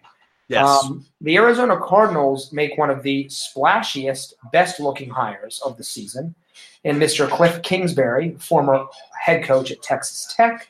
[0.48, 0.66] Yes.
[0.66, 6.34] Um, the Arizona Cardinals make one of the splashiest, best looking hires of the season
[6.82, 7.30] in Mr.
[7.30, 8.84] Cliff Kingsbury, former
[9.20, 10.68] head coach at Texas Tech,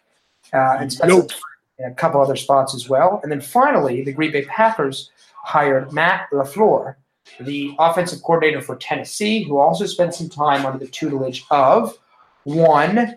[0.52, 1.30] uh, and Nope.
[1.78, 3.20] in a couple other spots as well.
[3.22, 5.10] And then finally, the Green Bay Packers
[5.42, 6.96] hired Matt LaFleur,
[7.40, 11.96] the offensive coordinator for Tennessee, who also spent some time under the tutelage of
[12.44, 13.16] one,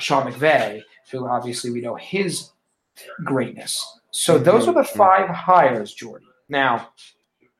[0.00, 2.50] Sean McVay, who obviously we know his
[3.24, 3.98] greatness.
[4.10, 6.28] So those are the five hires, Jordan.
[6.48, 6.90] Now,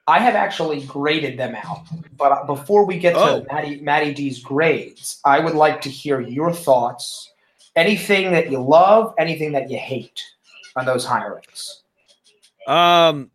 [0.06, 1.82] I have actually graded them out,
[2.16, 3.46] but before we get to Oh.
[3.52, 7.32] Matty, Matty D's grades, I would like to hear your thoughts.
[7.76, 10.22] Anything that you love, anything that you hate
[10.76, 11.82] on those hirings.
[12.66, 13.30] Um,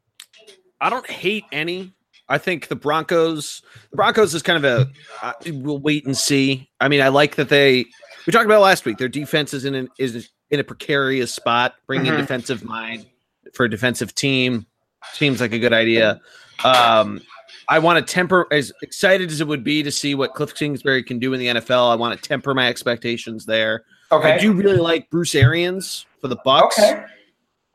[0.79, 1.93] I don't hate any.
[2.27, 3.61] I think the Broncos.
[3.91, 4.91] The Broncos is kind of a.
[5.21, 6.69] Uh, we'll wait and see.
[6.79, 7.85] I mean, I like that they.
[8.25, 8.97] We talked about last week.
[8.97, 11.75] Their defense is in an, is in a precarious spot.
[11.87, 12.17] Bringing Mhm.
[12.17, 13.05] defensive mind
[13.53, 14.65] for a defensive team
[15.13, 16.19] seems like a good idea.
[16.63, 17.21] Um,
[17.69, 21.03] I want to temper as excited as it would be to see what Cliff Kingsbury
[21.03, 21.91] can do in the NFL.
[21.91, 23.83] I want to temper my expectations there.
[24.11, 24.33] Okay.
[24.33, 26.77] I do really like Bruce Arians for the Bucks.
[26.77, 27.03] Okay.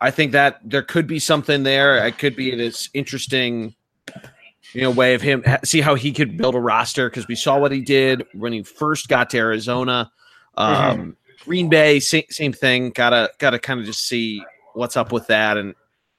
[0.01, 2.05] I think that there could be something there.
[2.05, 3.75] It could be this interesting,
[4.72, 7.59] you know, way of him see how he could build a roster because we saw
[7.59, 10.11] what he did when he first got to Arizona.
[10.57, 12.90] Um, Green Bay, same, same thing.
[12.90, 14.44] Gotta gotta kind of just see
[14.75, 15.75] what's up with that and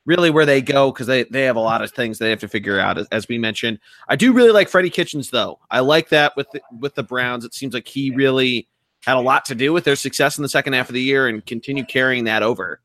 [0.06, 2.48] really where they go because they they have a lot of things they have to
[2.48, 2.98] figure out.
[2.98, 3.78] As, as we mentioned,
[4.08, 5.60] I do really like Freddie Kitchens though.
[5.70, 7.46] I like that with the, with the Browns.
[7.46, 8.68] It seems like he really
[9.08, 11.30] had a lot to do with their success in the second half of the year
[11.30, 12.82] and continue carrying that over.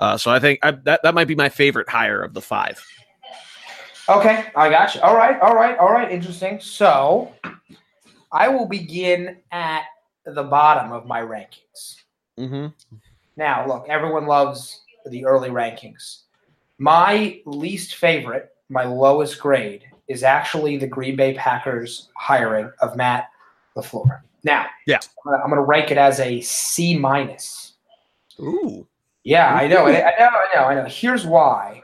[0.00, 2.84] Uh, so I think I, that that might be my favorite hire of the five.
[4.08, 5.00] Okay, I got you.
[5.02, 6.10] All right, all right, all right.
[6.10, 6.58] Interesting.
[6.60, 7.32] So
[8.32, 9.84] I will begin at
[10.26, 12.00] the bottom of my rankings.
[12.36, 12.66] Mm-hmm.
[13.36, 16.22] Now, look, everyone loves the early rankings.
[16.78, 23.28] My least favorite, my lowest grade, is actually the Green Bay Packers hiring of Matt
[23.76, 24.22] LaFleur.
[24.44, 24.98] Now, Yeah.
[25.24, 27.74] I'm gonna, I'm gonna rank it as a C minus.
[28.38, 28.86] Ooh.
[29.22, 30.84] Yeah, I know, I I know, I know, I know.
[30.86, 31.82] Here's why.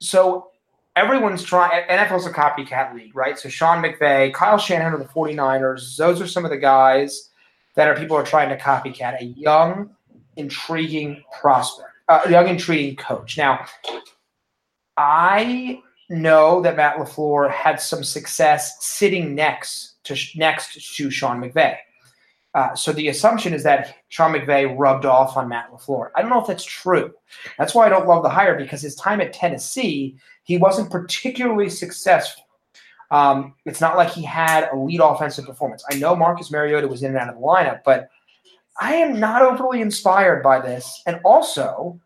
[0.00, 0.50] So
[0.94, 1.82] everyone's trying.
[1.88, 3.38] NFL's a copycat league, right?
[3.38, 7.30] So Sean McVay, Kyle Shanahan of the 49ers, those are some of the guys
[7.74, 9.20] that are people are trying to copycat.
[9.20, 9.90] A young,
[10.36, 13.36] intriguing prospect, uh, a young, intriguing coach.
[13.36, 13.66] Now,
[14.96, 21.76] I know that Matt Lafleur had some success sitting next to next to Sean McVay.
[22.54, 26.10] Uh, so the assumption is that Sean McVay rubbed off on Matt LaFleur.
[26.14, 27.12] I don't know if that's true.
[27.58, 31.68] That's why I don't love the hire because his time at Tennessee, he wasn't particularly
[31.68, 32.44] successful.
[33.10, 35.84] Um, it's not like he had a lead offensive performance.
[35.90, 38.08] I know Marcus Mariota was in and out of the lineup, but
[38.80, 41.02] I am not overly inspired by this.
[41.06, 42.00] And also,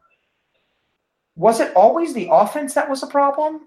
[1.37, 3.67] was it always the offense that was a problem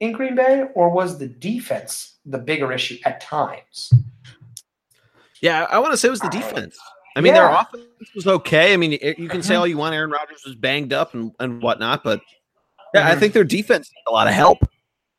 [0.00, 3.92] in Green Bay, or was the defense the bigger issue at times?
[5.40, 6.78] Yeah, I want to say it was the defense.
[7.14, 8.74] I mean, their offense was okay.
[8.74, 9.60] I mean, you can say Mhm.
[9.60, 9.94] all you want.
[9.94, 12.20] Aaron Rodgers was banged up and, and whatnot, but
[12.94, 13.20] yeah, I Mhm.
[13.20, 14.58] think their defense needs a lot of help.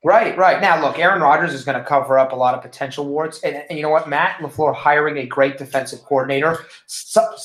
[0.03, 0.61] Right, right.
[0.61, 3.41] Now, look, Aaron Rodgers is going to cover up a lot of potential warts.
[3.41, 4.07] And, and you know what?
[4.07, 6.65] Matt LaFleur hiring a great defensive coordinator,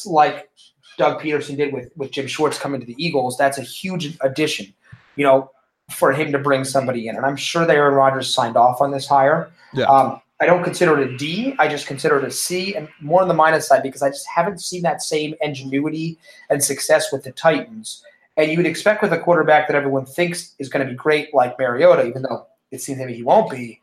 [0.05, 0.51] like
[0.99, 4.73] Doug Pederson did with, with Jim Schwartz coming to the Eagles, that's a huge addition,
[5.17, 5.51] you know,
[5.91, 7.17] for him to bring somebody in.
[7.17, 9.51] And I'm sure that Aaron Rodgers signed off on this hire.
[9.73, 9.85] Yeah.
[9.85, 11.55] Um, I don't consider it a D.
[11.59, 14.27] I just consider it a C and more on the minus side because I just
[14.27, 16.19] haven't seen that same ingenuity
[16.51, 18.03] and success with the Titans.
[18.37, 21.33] And you would expect with a quarterback that everyone thinks is going to be great,
[21.33, 23.81] like Mariota, even though it seems maybe he won't be.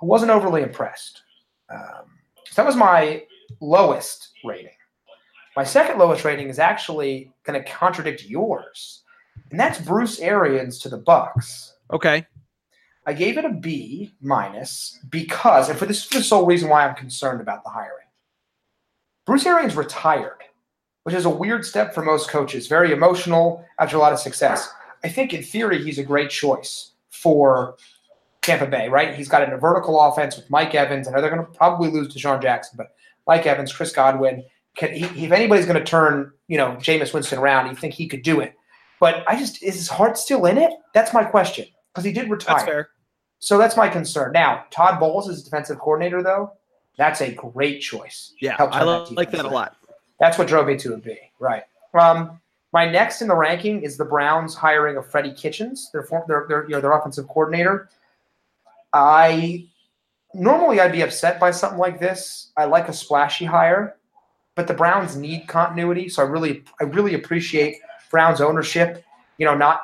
[0.00, 1.22] I wasn't overly impressed.
[1.70, 2.04] Um,
[2.44, 3.24] so that was my
[3.60, 4.70] lowest rating.
[5.56, 9.02] My second lowest rating is actually going to contradict yours,
[9.54, 11.74] and that's Bruce Arians to the Bucks.
[11.92, 12.26] Okay.
[13.06, 16.84] I gave it a B minus because, and for this is the sole reason why
[16.84, 18.08] I'm concerned about the hiring.
[19.24, 20.42] Bruce Arians retired,
[21.04, 22.66] which is a weird step for most coaches.
[22.66, 24.68] Very emotional after a lot of success.
[25.04, 27.76] I think in theory he's a great choice for
[28.42, 29.14] Tampa Bay, right?
[29.14, 31.06] He's got a vertical offense with Mike Evans.
[31.06, 32.96] I know they're going to probably lose DeSean Jackson, but
[33.28, 34.42] Mike Evans, Chris Godwin.
[34.76, 38.08] Can, he, if anybody's going to turn, you know, Jameis Winston around, you think he
[38.08, 38.56] could do it.
[39.04, 40.72] But I just is his heart still in it?
[40.94, 42.56] That's my question because he did retire.
[42.56, 42.88] That's fair.
[43.38, 44.32] So that's my concern.
[44.32, 46.54] Now, Todd Bowles is defensive coordinator, though.
[46.96, 48.32] That's a great choice.
[48.40, 49.76] Yeah, Helps I on lo- like that a lot.
[50.20, 51.18] That's what drove me to a B.
[51.38, 51.64] Right.
[51.92, 52.40] Um,
[52.72, 56.46] my next in the ranking is the Browns hiring of Freddie Kitchens, their form, their,
[56.48, 57.90] their, you know, their offensive coordinator.
[58.94, 59.66] I
[60.32, 62.52] normally I'd be upset by something like this.
[62.56, 63.96] I like a splashy hire,
[64.54, 67.76] but the Browns need continuity, so I really I really appreciate
[68.14, 69.04] Browns ownership.
[69.38, 69.80] You know, not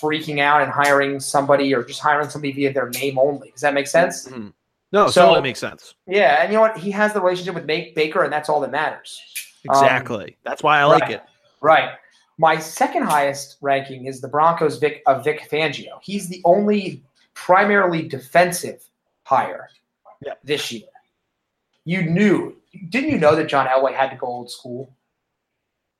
[0.00, 3.50] freaking out and hiring somebody or just hiring somebody via their name only.
[3.50, 4.26] Does that make sense?
[4.26, 4.54] Mhm.
[4.92, 5.94] No, So- totally makes sense.
[6.06, 6.78] Yeah, and you know what?
[6.78, 9.20] He has the relationship with Ba- Baker, and that's all that matters.
[9.68, 10.38] Um, Exactly.
[10.42, 11.10] That's why I like right.
[11.12, 11.22] it.
[11.60, 11.90] Right.
[12.38, 16.00] My second highest ranking is the Broncos Vic of Vic Fangio.
[16.02, 17.02] He's the only
[17.34, 18.82] primarily defensive
[19.24, 19.68] hire
[20.42, 20.88] this year.
[21.84, 22.56] You knew,
[22.88, 24.90] didn't you know that John Elway had to go old school?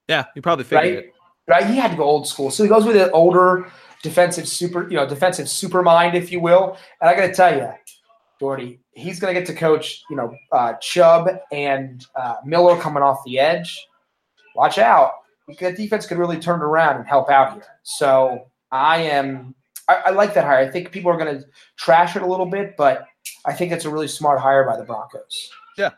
[0.09, 1.05] Yeah, you probably figured Right?
[1.05, 1.15] it.
[1.47, 1.67] Right?
[1.67, 2.51] He had to go old school.
[2.51, 3.71] So he goes with an older
[4.03, 6.77] defensive super, you know, defensive super mind, if you will.
[7.01, 7.71] And I got to tell you,
[8.39, 13.03] Doherty, he's going to get to coach, you know, uh, Chubb and uh, Miller coming
[13.03, 13.87] off the edge.
[14.55, 15.13] Watch out.
[15.59, 17.67] That defense could really turn around and help out here.
[17.83, 19.55] So I am,
[19.89, 20.59] I, I like that hire.
[20.59, 21.45] I think people are going to
[21.77, 23.07] trash it a little bit, but
[23.45, 25.51] I think it's a really smart hire by the Broncos.
[25.77, 25.91] Yeah.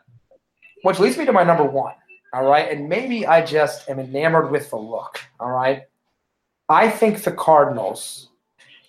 [0.81, 1.93] Which leads me to my number one.
[2.33, 2.69] All right.
[2.69, 5.21] And maybe I just am enamored with the look.
[5.43, 5.83] All right.
[6.69, 8.29] I think the Cardinals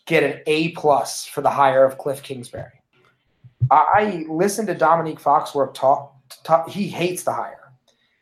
[0.07, 2.81] get an A plus for the hire of Cliff Kingsbury.
[3.73, 6.15] I I listened to Dominique Foxworth talk,
[6.45, 6.69] talk.
[6.69, 7.73] He hates the hire.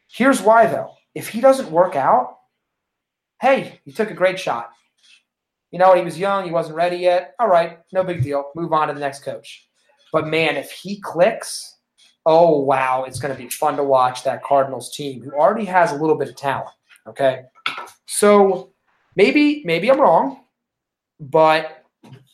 [0.09, 0.95] Here's why, though.
[1.15, 2.39] If he doesn't work out,
[3.43, 4.71] hey, you took a great shot.
[5.71, 7.35] You know, he was young, he wasn't ready yet.
[7.39, 8.51] All right, no big deal.
[8.55, 9.69] Move on to the next coach.
[10.11, 11.77] But man, if he clicks,
[12.25, 15.93] oh wow, it's going to be fun to watch that Cardinals team who already has
[15.93, 16.71] a little bit of talent.
[17.07, 17.43] Okay,
[18.13, 18.73] so
[19.17, 20.45] maybe maybe I'm wrong,
[21.19, 21.85] but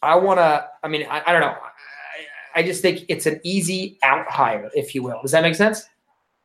[0.02, 0.66] I want to.
[0.82, 1.54] I mean, I, I don't know.
[1.54, 5.20] I, I just think it's an easy out hire, if you will.
[5.22, 5.88] Does that make sense?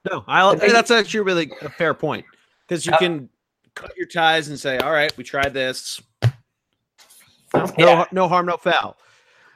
[0.09, 2.25] No, I, that's actually really a fair point
[2.67, 3.29] because you Uh, can
[3.73, 6.01] cut your ties and say, "All right, we tried this.
[7.53, 8.05] No, Yeah.
[8.11, 8.97] no harm, no foul."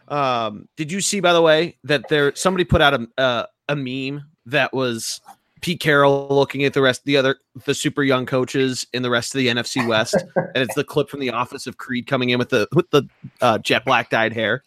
[0.07, 3.75] Um, did you see, by the way, that there somebody put out a uh, a
[3.75, 5.21] meme that was
[5.61, 9.33] Pete Carroll looking at the rest, the other, the super young coaches in the rest
[9.33, 12.39] of the NFC West, and it's the clip from the office of Creed coming in
[12.39, 13.03] with the with the
[13.41, 14.63] uh, jet black dyed hair.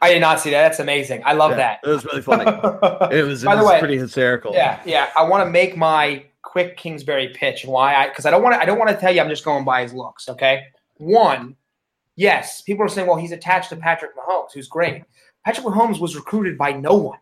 [0.00, 0.62] I did not see that.
[0.62, 1.22] That's amazing.
[1.24, 2.44] I love Yeah, It was really funny.
[3.10, 4.52] It was, it By the was way, pretty hysterical.
[4.52, 5.10] Yeah, yeah.
[5.16, 8.54] I want to make my quick Kingsbury pitch and why I because I don't want
[8.54, 10.28] to I don't want to tell you I'm just going by his looks.
[10.28, 10.64] Okay,
[10.96, 11.56] one,
[12.16, 15.04] yes, people are saying, well, he's attached to Patrick Mahomes, who's great.
[15.44, 17.18] Patrick Mahomes was recruited by no one.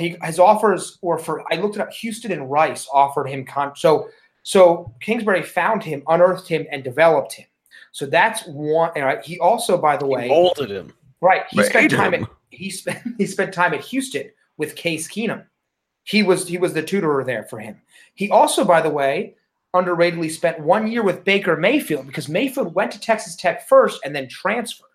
[0.00, 1.92] He, his offers were for I looked it up.
[1.92, 3.76] Houston and Rice offered him con.
[3.76, 4.08] So
[4.42, 7.46] so Kingsbury found him, unearthed him, and developed him.
[7.92, 8.90] So that's one.
[8.96, 10.92] And right, he also, by the He way, molded him.
[11.20, 11.42] Right.
[11.50, 12.24] He spent time him.
[12.24, 15.44] at he spent he spent time at Houston with Case Keenum.
[16.04, 17.80] He was he was the tutorer there for him.
[18.14, 19.36] He also, by the way,
[19.74, 24.14] underratedly spent one year with Baker Mayfield because Mayfield went to Texas Tech first and
[24.14, 24.86] then transferred.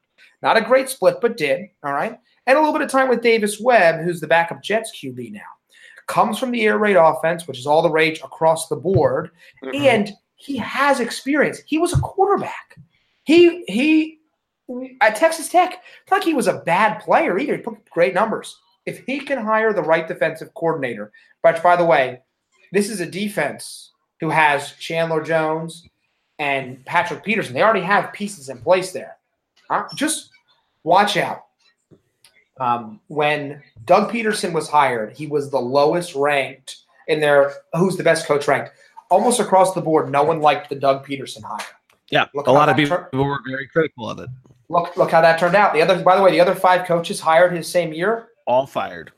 [0.42, 1.70] Not a great split, but did.
[1.84, 2.20] All right.
[2.48, 5.42] And a little bit of time with Davis Webb, who's the backup Jets QB now.
[6.08, 9.32] Comes from the air raid offense, which is all the rage across the board
[9.64, 9.76] Mm-hmm.
[9.86, 11.62] and he has experience.
[11.66, 12.76] He was a quarterback.
[13.24, 14.20] He he
[15.02, 15.82] at Texas Tech.
[16.12, 17.56] Not like he was a bad player either.
[17.56, 18.56] He put great numbers.
[18.86, 22.22] If he can hire the right defensive coordinator, which by the way,
[22.72, 25.88] this is a defense who has Chandler Jones
[26.38, 27.54] and Patrick Peterson.
[27.56, 29.18] They already have pieces in place there.
[29.70, 30.30] Uh, just
[30.84, 31.45] watch out.
[32.60, 38.04] Um, when Doug Pederson was hired, he was the lowest ranked in their who's the
[38.04, 38.72] best coach ranked.
[39.12, 41.66] Almost across the board, no one liked the Doug Pederson hire.
[42.10, 44.30] Yeah, Look a lot of people tur- were very critical of it.
[44.70, 45.74] Look, look how that turned out.
[45.74, 49.12] The other, by the way, the other five coaches hired his same year, All fired.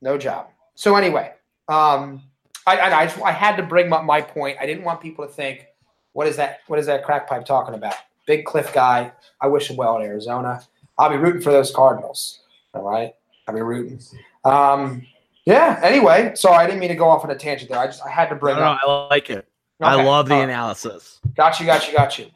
[0.00, 0.48] no job.
[0.74, 1.32] So anyway,
[1.68, 2.22] um,
[2.66, 4.58] I, I, I, just, I had to bring up my point.
[4.60, 5.66] I didn't want people to think
[6.12, 6.60] What is that?
[6.68, 7.94] What is that crack pipe talking about?
[8.26, 9.10] Big Cliff guy.
[9.40, 10.62] I wish him well in Arizona.
[10.98, 12.41] I'll be rooting for those Cardinals.
[12.74, 13.12] All right,
[13.46, 14.00] I'll be rooting.
[14.44, 15.06] Um,
[15.44, 15.80] yeah.
[15.82, 17.78] Anyway, sorry, I didn't mean to go off on a tangent there.
[17.78, 18.80] I just I had to bring No, up.
[18.86, 19.46] no, I like it.
[19.80, 20.44] I love the right.
[20.44, 21.20] analysis.
[21.34, 22.26] Got you, got you, got you.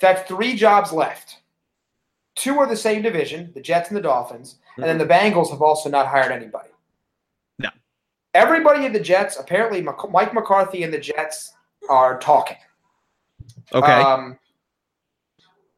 [0.00, 1.38] That's three jobs left.
[2.34, 5.62] Two are the same division, the Jets and the Dolphins, and then the Bengals have
[5.62, 6.70] also not hired anybody.
[7.60, 7.68] No.
[8.34, 11.52] Everybody in the Jets, apparently Mike McCarthy and the Jets
[11.88, 12.56] are talking.
[13.72, 13.92] Okay.
[13.92, 14.36] Um,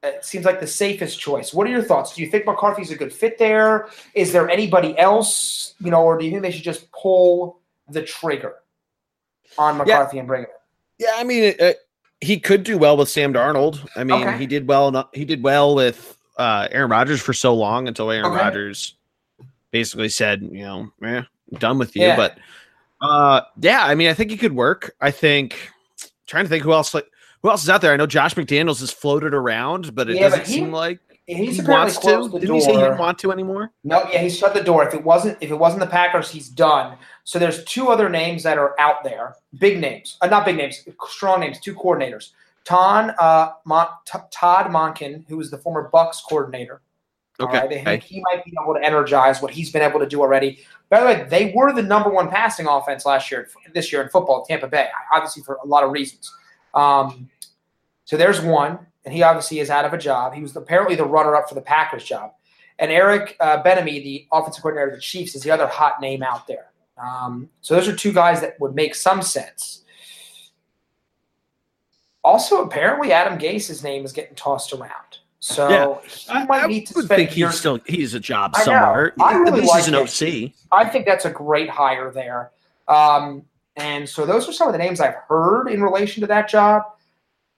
[0.06, 1.52] it seems like the safest choice.
[1.52, 2.14] What are your thoughts?
[2.14, 3.88] Do you think McCarthy's a good fit there?
[4.14, 8.02] Is there anybody else, you know, or do you think they should just pull the
[8.02, 8.56] trigger
[9.58, 10.50] on McCarthy and bring him?
[10.98, 11.72] Yeah, I mean, uh,
[12.20, 13.86] he could do well with Sam Darnold.
[13.96, 14.38] I mean, Okay.
[14.38, 15.10] he did well.
[15.12, 18.42] He did well with uh, Aaron Rodgers for so long until Aaron Okay.
[18.42, 18.94] Rodgers
[19.70, 21.22] basically said, you know, eh,
[21.58, 22.02] done with you.
[22.02, 22.16] Yeah.
[22.16, 22.38] But
[23.00, 24.94] uh, yeah, I mean, I think he could work.
[25.00, 25.70] I think
[26.26, 27.06] trying to think who else like
[27.46, 27.92] who else is out there.
[27.92, 31.60] I know Josh McDaniels has floated around, but it Yeah, doesn't he- seem like He's
[31.60, 32.28] he wants to.
[32.28, 32.54] Didn't door.
[32.56, 33.70] he say he didn't want to anymore?
[33.84, 34.84] No, yeah, he shut the door.
[34.86, 36.96] If it wasn't if it wasn't the Packers, he's done.
[37.24, 40.84] So there's two other names that are out there, big names, uh, not big names,
[41.08, 42.30] strong names, two coordinators.
[42.64, 46.80] Ton, uh, Mon- T- Todd Monken, who was the former Bucks coordinator.
[47.38, 47.58] Okay.
[47.58, 50.20] right, I think he might be able to energize what he's been able to do
[50.20, 50.64] already.
[50.88, 54.08] By the way, they were the number one passing offense last year, this year in
[54.08, 56.32] football, Tampa Bay, obviously for a lot of reasons.
[56.74, 57.28] Um,
[58.06, 60.32] so there's one, and he obviously is out of a job.
[60.32, 62.32] He was apparently the runner-up for the Packers job.
[62.78, 66.22] And Eric uh, Bieniemy, the offensive coordinator of the Chiefs, is the other hot name
[66.22, 66.70] out there.
[66.96, 69.82] Um, so those are two guys that would make some sense.
[72.22, 74.90] Also, apparently, Adam Gase's name is getting tossed around.
[75.40, 76.08] So Yeah.
[76.08, 79.14] he I, might I need to would think he's still he's a job somewhere.
[79.20, 79.94] I really like he's an.
[79.94, 80.52] OC.
[80.72, 82.50] I think that's a great hire there.
[82.88, 83.44] Um,
[83.76, 86.82] and so those are some of the names I've heard in relation to that job.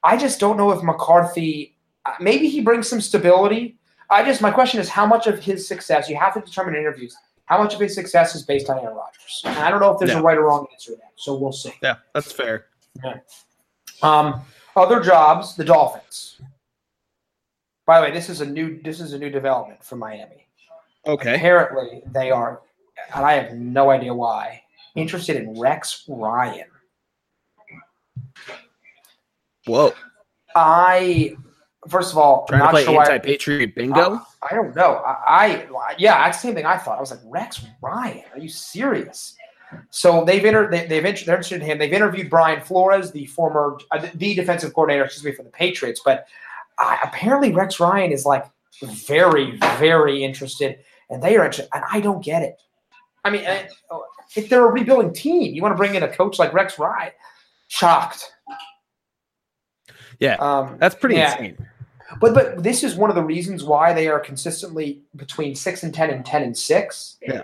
[0.03, 3.77] I just don't know if McCarthy, uh, maybe he brings some stability.
[4.09, 6.81] I just, my question is how much of his success, you have to determine in
[6.81, 9.41] interviews, how much of his success is based on Aaron Rodgers?
[9.45, 10.19] And I don't know if there's Yeah.
[10.19, 11.11] a right or wrong answer to that.
[11.15, 11.73] So we'll see.
[11.83, 12.67] Yeah, that's fair.
[13.03, 13.19] Yeah.
[14.01, 14.41] Um,
[14.75, 16.41] other jobs, the Dolphins.
[17.85, 20.47] By the way, this is a new this is a new development for Miami.
[21.07, 21.35] Okay.
[21.35, 22.61] Apparently, they are,
[23.15, 24.61] and I have no idea why,
[24.95, 26.67] interested in Rex Ryan.
[29.69, 29.93] Whoa.
[30.55, 31.35] I,
[31.87, 33.05] first of all, I'm Trying to not play sure why.
[33.05, 34.15] anti-patriot bingo.
[34.41, 34.95] I, I don't know.
[35.05, 36.97] I, I yeah, that's the same thing I thought.
[36.97, 39.35] I was like, Rex Ryan, are you serious?
[39.91, 41.77] So they've inter- they, they've inter- they're interested in him.
[41.77, 46.01] They've interviewed Brian Flores, the former uh, the defensive coordinator, excuse me, for the Patriots.
[46.03, 46.27] But
[46.79, 48.45] uh, apparently Rex Ryan is like
[48.81, 50.79] very very interested,
[51.11, 52.59] and they are interested, and I don't get it.
[53.23, 53.99] I mean, uh,
[54.35, 57.11] if they're a rebuilding team, you want to bring in a coach like Rex Ryan?
[57.67, 58.31] Shocked.
[60.19, 61.33] Yeah, um, That's pretty yeah.
[61.33, 61.67] insane.
[62.19, 65.93] But but this is one of the reasons why they are consistently between six and
[65.93, 67.43] ten and ten and six Yeah,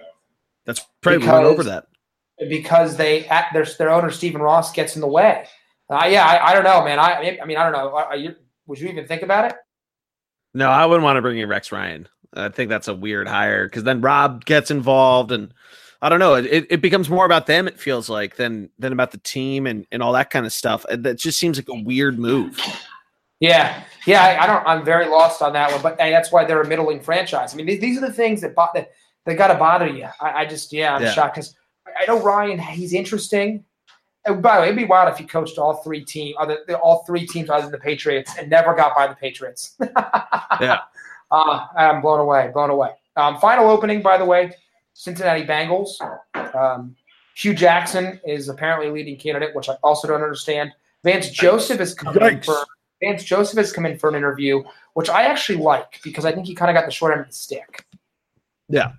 [0.65, 1.87] That's probably Because- over that.
[2.49, 5.45] because they at their their owner Stephen Ross gets in the way.
[5.89, 6.99] Uh, yeah, I, I don't know, man.
[6.99, 7.95] I I mean I don't know.
[7.95, 8.35] Are, are you,
[8.65, 9.55] would you even think about it?
[10.53, 12.07] No, I wouldn't want to bring in Rex Ryan.
[12.33, 15.53] I think that's a weird hire because then Rob gets involved, and
[16.05, 16.35] I don't know.
[16.35, 17.67] It, it becomes more about them.
[17.67, 20.85] It feels like than than about the team and and all that kind of stuff.
[20.89, 22.59] That just seems like a weird move.
[23.39, 24.21] Yeah, yeah.
[24.23, 24.65] I, I don't.
[24.67, 25.81] I'm very lost on that one.
[25.81, 27.53] But hey, that's why they're a middling franchise.
[27.53, 28.91] I mean, these, these are the things that bo- that,
[29.25, 30.07] that got to bother you.
[30.21, 31.11] I, I just yeah, I'm Yeah.
[31.11, 31.55] shocked because
[31.99, 32.59] I know Ryan.
[32.59, 33.65] He's interesting.
[34.27, 37.03] And by the way, it'd be wild if he coached all three team, other all
[37.05, 39.75] three teams other than the Patriots, and never got by the Patriots.
[40.61, 40.79] Yeah.
[41.31, 42.91] uh, I'm blown away, blown away.
[43.17, 44.53] Um, final opening, by the way,
[45.05, 45.89] Cincinnati Bengals.
[46.55, 46.95] Um,
[47.35, 50.71] Hue Jackson is apparently a leading candidate, which I also don't understand.
[51.03, 52.45] Vance Joseph has come in Yikes.
[52.45, 52.55] for
[53.03, 56.47] Vance Joseph has come in for an interview, which I actually like because I think
[56.47, 57.85] he kind of got the short end of the stick.
[58.69, 58.93] Yeah.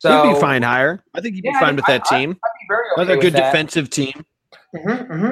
[0.00, 1.04] So he'd be fine hire.
[1.14, 2.32] I think he'd be Yeah, fine with I- that team.
[2.32, 3.52] Be very okay Another good that.
[3.52, 4.24] defensive team.
[4.74, 5.24] hmm hmm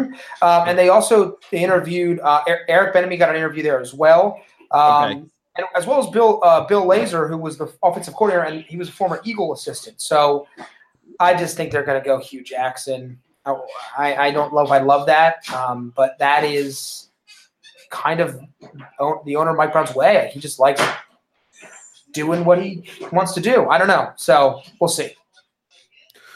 [0.42, 3.92] Um, and they also they interviewed uh, Er- Eric Bieniemy got an interview there as
[3.92, 5.22] well, um, Okay.
[5.60, 8.76] And as well as Bill uh, Bill Lazor, who was the offensive coordinator and he
[8.76, 10.00] was a former Eagle assistant.
[10.00, 10.46] So
[11.18, 13.18] I just think they're going to go Hue Jackson.
[13.44, 17.08] I, I don't know if I love that, um, but that is
[17.90, 18.40] kind of
[19.24, 20.30] the owner of Mike Brown's way.
[20.32, 20.82] He just likes
[22.12, 23.68] doing what he wants to do.
[23.68, 25.14] I don't know, so we'll see.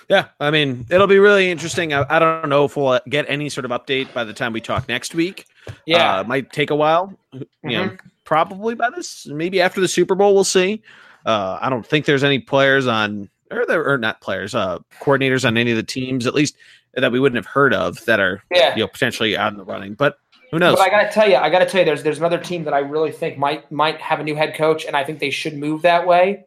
[0.09, 1.95] Yeah, I mean, it'll be really interesting.
[1.95, 4.61] I, I don't know if we'll get any sort of update by the time we
[4.61, 5.47] talk next week.
[5.87, 7.17] Yeah, uh, it might take a while.
[7.33, 7.99] You know, Mhm.
[8.25, 10.83] Probably by this, maybe after the Super Bowl, we'll see.
[11.25, 15.47] Uh, I don't think there's any players on, or there are not players, uh, coordinators
[15.47, 16.57] on any of the teams, at least
[16.97, 18.75] that we wouldn't have heard of that are yeah.
[18.75, 19.95] you know potentially out in the running.
[19.95, 20.19] But
[20.51, 20.77] Who knows?
[20.77, 22.81] But I gotta tell you, I gotta tell you, there's there's another team that I
[22.81, 25.83] really think might might have a new head coach, and I think they should move
[25.83, 26.45] that way.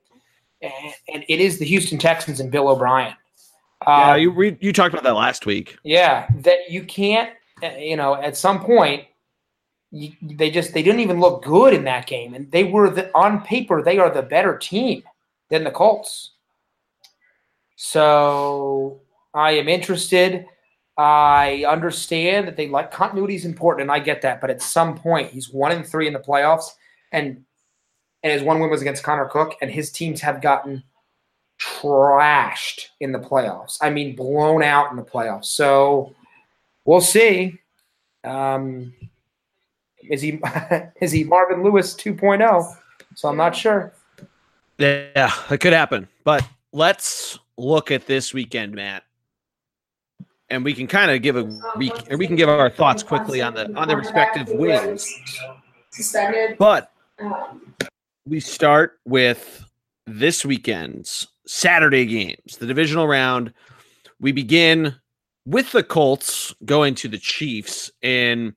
[0.61, 3.13] And, and it is the Houston Texans and Bill O'Brien.
[3.86, 5.78] yeah, Uh, you you talked about that last week.
[5.84, 9.03] yeah, that you can't, uh, you know, at some point,
[9.91, 13.41] they just they didn't even look good in that game, and they were the on
[13.41, 15.03] paper they are the better team
[15.49, 16.31] than the Colts.
[17.75, 19.01] So
[19.33, 20.45] I am interested.
[20.97, 24.41] I understand that they like continuity is important, and I get that.
[24.41, 26.71] But at some point, he's one and three in the playoffs,
[27.11, 27.43] and
[28.23, 30.83] and his one win was against Connor Cook, and his teams have gotten
[31.59, 33.77] trashed in the playoffs.
[33.81, 35.45] I mean, blown out in the playoffs.
[35.45, 36.13] So
[36.83, 37.59] we'll see.
[38.23, 38.93] Um,
[40.09, 40.39] is he
[41.01, 42.77] is he Marvin Lewis 2.0?
[43.15, 43.93] So I'm not sure.
[44.77, 46.07] Yeah, it could happen.
[46.23, 49.03] But let's look at this weekend, Matt.
[50.49, 51.43] And we can kind of give a
[51.75, 55.11] we, or we can give our thoughts quickly on the on the respective wins.
[56.57, 57.73] But Um,
[58.27, 59.65] we start with
[60.05, 63.53] this weekend's Saturday games, the divisional round.
[64.19, 64.95] We begin
[65.45, 68.53] with the Colts going to the Chiefs in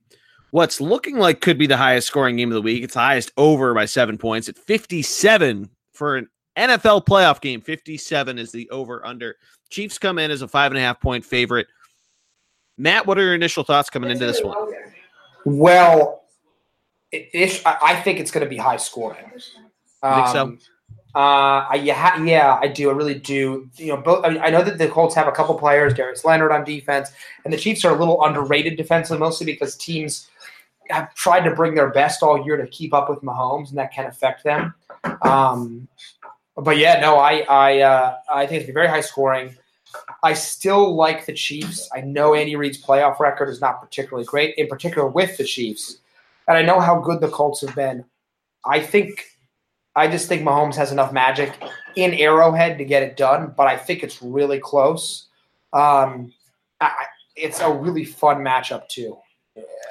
[0.51, 2.83] what's looking like could be the highest scoring game of the week.
[2.83, 7.61] It's the highest over by seven points at 57 for an NFL playoff game.
[7.61, 9.37] 57 is the over under.
[9.69, 11.67] Chiefs come in as a five and a half point favorite.
[12.77, 14.73] Matt, what are your initial thoughts coming into this one?
[15.45, 16.23] Well,
[17.11, 19.25] ish, I, think it's going to be high scoring.
[20.25, 20.41] think so?
[20.41, 20.59] Um,
[21.13, 22.89] Uh, I, yeah, yeah, I do.
[22.89, 23.69] I really do.
[23.75, 24.25] You know, both.
[24.25, 27.11] I, mean, I know that the Colts have a couple players, Darius Leonard on defense,
[27.43, 30.29] and the Chiefs are a little underrated defensively, mostly because teams
[30.89, 33.93] have tried to bring their best all year to keep up with Mahomes, and that
[33.93, 34.73] can affect them.
[35.21, 35.87] Um,
[36.55, 39.55] but yeah, no, I, I, uh, I think it's be very high scoring.
[40.23, 41.89] I still like the Chiefs.
[41.93, 45.97] I know Andy Reid's playoff record is not particularly great, in particular with the Chiefs,
[46.47, 48.05] and I know how good the Colts have been.
[48.65, 49.25] I think,
[49.95, 51.57] I just think Mahomes has enough magic
[51.95, 55.27] in Arrowhead to get it done, but I think it's really close.
[55.73, 56.33] Um,
[56.79, 57.05] I-
[57.35, 59.17] it's a really fun matchup too.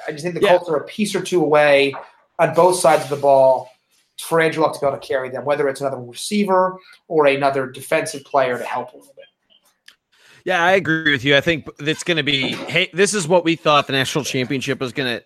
[0.07, 0.57] I just think the Yeah.
[0.57, 1.93] Colts are a piece or two away
[2.39, 3.71] on both sides of the ball
[4.19, 6.77] for Andrew Luck to be able to carry them, whether it's another receiver
[7.07, 9.25] or another defensive player to help a little bit.
[10.43, 11.35] Yeah, I agree with you.
[11.35, 12.53] I think it's going to be.
[12.53, 15.23] Hey, this is what we thought the national championship was going to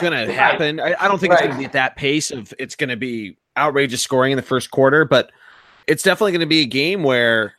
[0.00, 0.80] going to happen.
[0.80, 2.96] I, I don't think it's going to be at that pace of it's going to
[2.96, 5.30] be outrageous scoring in the first quarter, but
[5.86, 7.54] it's definitely going to be a game where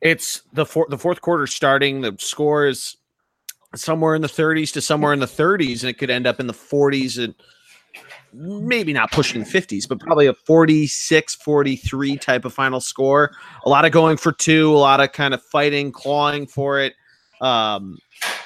[0.00, 2.00] it's the four, the fourth quarter starting.
[2.00, 2.96] The score is
[3.74, 6.46] somewhere in the 30s to somewhere in the 30s, and it could end up in
[6.46, 7.34] the 40s and
[8.32, 13.32] maybe not pushing 50s, but probably a 46 43 type of final score.
[13.64, 16.94] A lot of going for two, a lot of kind of fighting, clawing for it.
[17.40, 17.98] Um,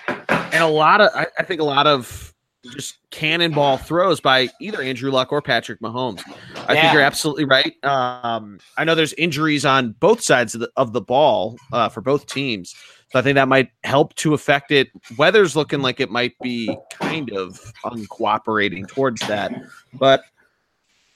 [0.08, 2.32] and a lot of, I, I think, a lot of
[2.72, 6.22] just cannonball throws by either Andrew Luck or Patrick Mahomes.
[6.66, 7.74] I think you're absolutely right.
[7.84, 12.00] Um, I know there's injuries on both sides of the, of the ball uh, for
[12.00, 12.74] both teams.
[13.14, 14.88] So I think that might help to affect it.
[15.16, 19.54] Weather's looking like it might be kind of uncooperating towards that.
[19.92, 20.24] But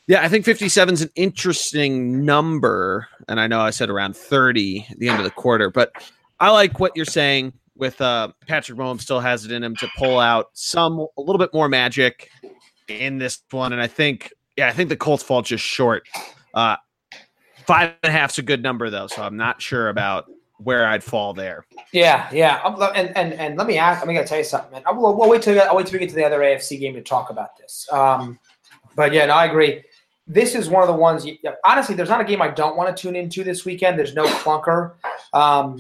[0.07, 3.09] yeah, I think 57 is an interesting number.
[3.27, 5.91] And I know I said around 30 at the end of the quarter, but
[6.39, 9.89] I like what you're saying with uh, Patrick Mahomes still has it in him to
[9.99, 12.31] pull out some a little bit more magic
[12.87, 13.73] in this one.
[13.73, 16.07] And I think, yeah, I think the Colts fall just short.
[16.55, 16.77] Uh,
[17.67, 20.27] five and a half's a good number though, so I'm not sure about
[20.59, 21.65] where I'd fall there.
[21.93, 22.61] Yeah, yeah,
[22.95, 24.03] and and and let me ask.
[24.03, 24.83] I'm gonna tell you something, man.
[24.87, 27.03] I'll, we'll wait till I'll wait till we get to the other AFC game to
[27.03, 27.87] talk about this.
[27.93, 28.39] Um,
[28.97, 29.83] but yeah, no, I agree.
[30.27, 31.25] This is one of the ones.
[31.25, 33.99] You, honestly, there's not a game I don't want to tune into this weekend.
[33.99, 34.95] There's no clunker.
[35.33, 35.79] Um,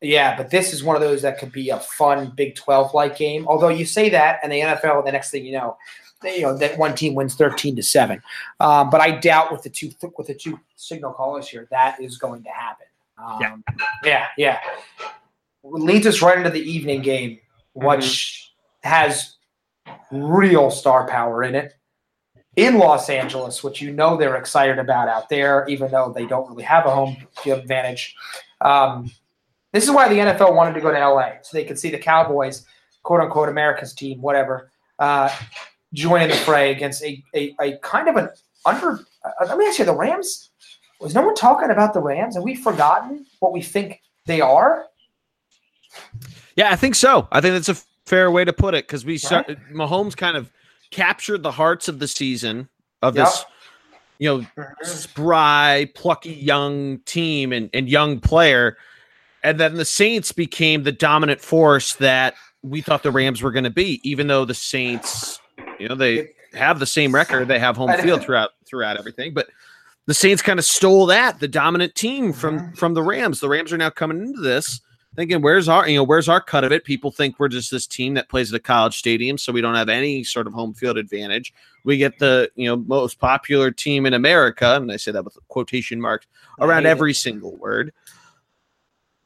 [0.00, 3.16] yeah, but this is one of those that could be a fun Big 12 like
[3.16, 3.46] game.
[3.46, 5.76] Although you say that, and the NFL, the next thing you know,
[6.22, 8.22] they, you know that one team wins 13 to seven.
[8.60, 12.18] Um, but I doubt with the two with the two signal callers here that is
[12.18, 12.86] going to happen.
[13.18, 13.56] Um, Yeah.
[14.04, 14.60] yeah, yeah.
[15.62, 17.38] Leads us right into the evening game,
[17.72, 18.52] which
[18.82, 19.36] has
[20.10, 21.74] real star power in it
[22.56, 26.48] in Los Angeles, which you know they're excited about out there, even though they don't
[26.48, 28.14] really have a home field advantage.
[28.60, 29.10] Um,
[29.72, 31.98] this is why the NFL wanted to go to LA so they could see the
[31.98, 32.64] Cowboys,
[33.02, 35.28] quote unquote, America's team, whatever, uh,
[35.92, 38.30] join in the fray against a, a, a kind of an
[38.64, 39.00] under.
[39.24, 40.50] Uh, let me ask you, the Rams.
[41.00, 42.36] Was no one talking about the Rams?
[42.36, 44.86] Have we forgotten what we think they are?
[46.56, 47.28] Yeah, I think so.
[47.30, 49.20] I think that's a fair way to put it because we Right.
[49.20, 50.50] start, Mahomes kind of
[50.90, 52.68] captured the hearts of the season
[53.02, 53.26] of Yep.
[53.26, 53.44] this,
[54.18, 54.84] you know, mm-hmm.
[54.84, 58.78] spry, plucky young team and, and young player.
[59.42, 63.64] And then the Saints became the dominant force that we thought the Rams were going
[63.64, 65.38] to be, even though the Saints,
[65.78, 69.48] you know, they have the same record, they have home field throughout throughout everything, but
[70.06, 73.40] the Saints kind of stole that, the dominant team from from the Rams.
[73.40, 74.80] The Rams are now coming into this
[75.16, 76.84] thinking, where's our you know where's our cut of it?
[76.84, 79.74] People think we're just this team that plays at a college stadium, so we don't
[79.74, 81.52] have any sort of home field advantage.
[81.84, 85.36] We get the you know most popular team in America, and I say that with
[85.48, 86.26] quotation marks
[86.60, 86.90] around hate it.
[86.90, 87.92] every single word.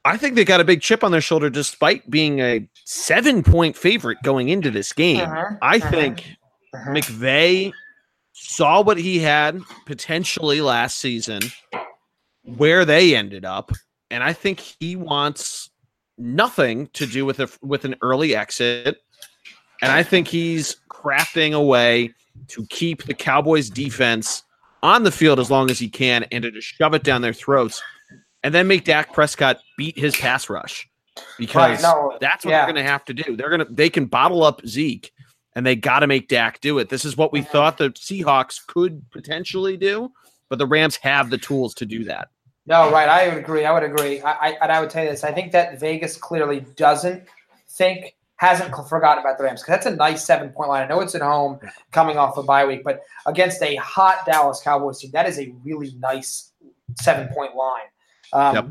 [0.04, 3.76] I think they got a big chip on their shoulder despite being a seven point
[3.76, 5.26] favorite going into this game.
[5.26, 6.36] Mhm, I mhm, think
[6.74, 6.96] mhm.
[6.96, 7.72] McVay
[8.40, 11.42] saw what he had potentially last season,
[12.42, 13.70] where they ended up,
[14.10, 15.70] and I think he wants
[16.16, 18.98] nothing to do with a with an early exit.
[19.82, 22.12] And I think he's crafting a way
[22.48, 24.42] to keep the Cowboys defense
[24.82, 27.32] on the field as long as he can and to just shove it down their
[27.32, 27.82] throats
[28.42, 30.88] and then make Dak Prescott beat his pass rush.
[31.38, 32.58] Because Right, no, that's what yeah.
[32.58, 33.36] they're going to have to do.
[33.36, 35.12] They're going to they can bottle up Zeke
[35.54, 36.88] and they got to make Dak do it.
[36.88, 40.10] This is what we thought the Seahawks could potentially do,
[40.48, 42.28] but the Rams have the tools to do that.
[42.66, 43.08] No, right.
[43.08, 43.64] I would agree.
[43.64, 44.20] I would agree.
[44.20, 45.24] I, I and I would tell you this.
[45.24, 47.24] I think that Vegas clearly doesn't
[47.68, 50.84] think hasn't forgotten about the Rams because that's a nice seven point line.
[50.84, 51.58] I know it's at home,
[51.90, 55.52] coming off a bye week, but against a hot Dallas Cowboys team, that is a
[55.64, 56.52] really nice
[57.00, 57.82] seven point line.
[58.32, 58.66] Um, Yep.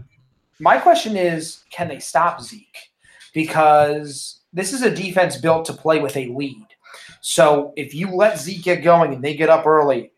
[0.61, 2.89] My question is, can they stop Zeke?
[3.33, 6.65] Because this is a defense built to play with a lead.
[7.21, 10.11] So if you let Zeke get going and they get up early,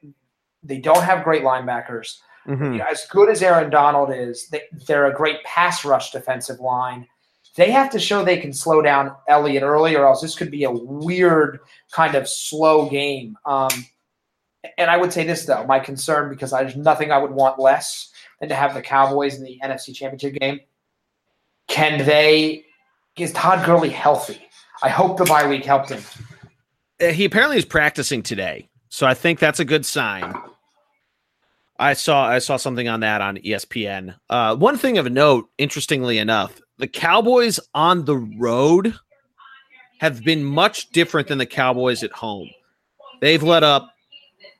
[0.64, 5.08] they don't have great linebackers you know, as good as Aaron Donald is, they, they're
[5.08, 7.08] a great pass rush defensive line.
[7.56, 10.64] They have to show they can slow down Elliott early, or else this could be
[10.64, 11.60] a weird
[11.92, 13.38] kind of slow game.
[13.46, 13.70] Um,
[14.78, 18.12] and I would say this though, my concern because there's nothing I would want less
[18.40, 20.62] than to have the Cowboys in the NFC Championship game.
[21.68, 22.66] Can they?
[23.18, 24.42] Is Todd Gurley healthy?
[24.82, 26.02] I hope the bye week helped him.
[27.02, 30.34] Uh, he apparently is practicing today, so I think that's a good sign.
[31.80, 34.16] I saw I saw something on that on ESPN.
[34.30, 38.94] Uh, one thing of note, interestingly enough, the Cowboys on the road
[40.00, 42.50] have been much different than the Cowboys at home.
[43.20, 43.90] They've let up.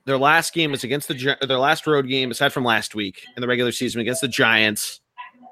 [0.06, 3.42] Their last game was against the their last road game, aside from last week in
[3.42, 5.00] the regular season against the Giants.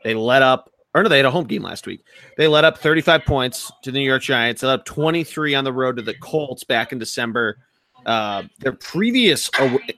[0.03, 2.03] They let up, or no, they had a home game last week.
[2.37, 4.61] They let up 35 points to the New York Giants.
[4.61, 7.57] They let up 23 on the road to the Colts back in December.
[8.05, 9.51] Uh, their previous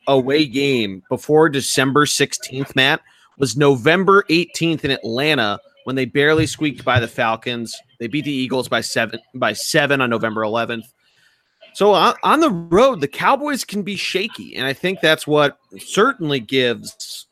[0.08, 3.02] away, game before December 16th, Matt,
[3.38, 7.76] was November 18th in Atlanta when they barely squeaked by the Falcons.
[8.00, 10.86] They beat the Eagles by seven by seven on November 11th.
[11.74, 15.58] So on, on the road, the Cowboys can be shaky, and I think that's what
[15.78, 17.28] certainly gives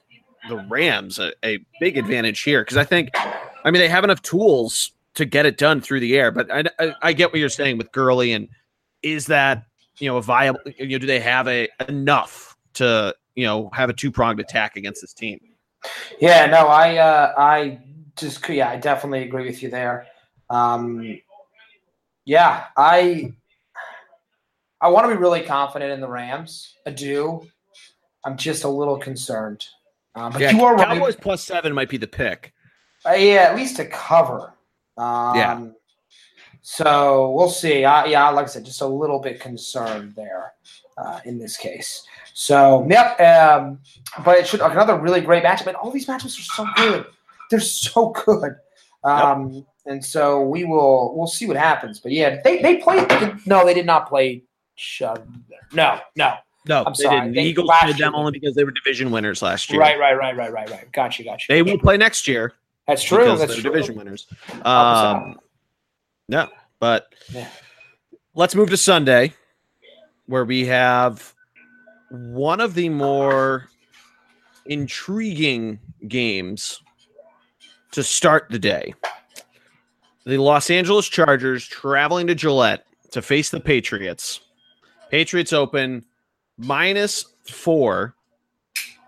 [0.48, 3.10] the Rams a, a big advantage here because I think,
[3.64, 6.32] I mean, they have enough tools to get it done through the air.
[6.32, 8.48] But I, I, I get what you're saying with Gurley, and
[9.04, 9.66] is that
[9.98, 10.60] you know a viable?
[10.78, 14.76] You know, do they have a enough to you know have a two pronged attack
[14.76, 15.40] against this team?
[16.20, 17.80] Yeah, no, I uh, I
[18.16, 20.08] just yeah, I definitely agree with you there.
[20.50, 21.20] Um,
[22.26, 23.34] yeah, I
[24.82, 26.76] I want to be really confident in the Rams.
[26.86, 27.48] I do.
[28.24, 29.66] I'm just a little concerned.
[30.16, 31.22] Um, but Yeah, you are Cowboys right.
[31.22, 32.54] plus seven might be the pick.
[33.06, 34.54] Uh, yeah, at least to cover.
[34.98, 35.66] Um, Yeah.
[36.62, 37.86] So we'll see.
[37.86, 40.54] I, yeah, like I said, just a little bit concerned there
[40.98, 42.04] uh, in this case.
[42.34, 43.20] So yep.
[43.20, 43.80] Um,
[44.24, 45.68] but it should another really great matchup.
[45.68, 47.06] And all these matchups are so good.
[47.50, 48.56] They're so good.
[49.04, 52.00] Um, And so we will we'll see what happens.
[52.00, 53.08] But yeah, they they played.
[53.48, 54.44] No, they did not play.
[55.74, 56.34] No, no.
[56.68, 57.20] No, I'm they sorry.
[57.22, 57.34] didn't.
[57.34, 59.80] The They- Eagles played them year- only because they were division winners last year.
[59.80, 60.92] Right, right, right, right, right, right.
[60.92, 61.46] Gotcha, gotcha.
[61.50, 62.54] They will play next year
[62.90, 63.20] That's true.
[63.20, 63.72] because That's they're true.
[63.72, 64.28] division winners.
[64.48, 65.16] Help us out.
[65.16, 65.40] Um,
[66.28, 67.48] no, but Yeah.
[68.36, 69.34] let's move to Sunday,
[70.26, 71.34] where we have
[72.12, 73.70] one of the more
[74.66, 76.82] intriguing games
[77.92, 78.94] to start the day.
[80.26, 84.42] The Los Angeles Chargers traveling to Gillette to face the Patriots.
[85.10, 86.06] Patriots open
[86.58, 88.14] minus four,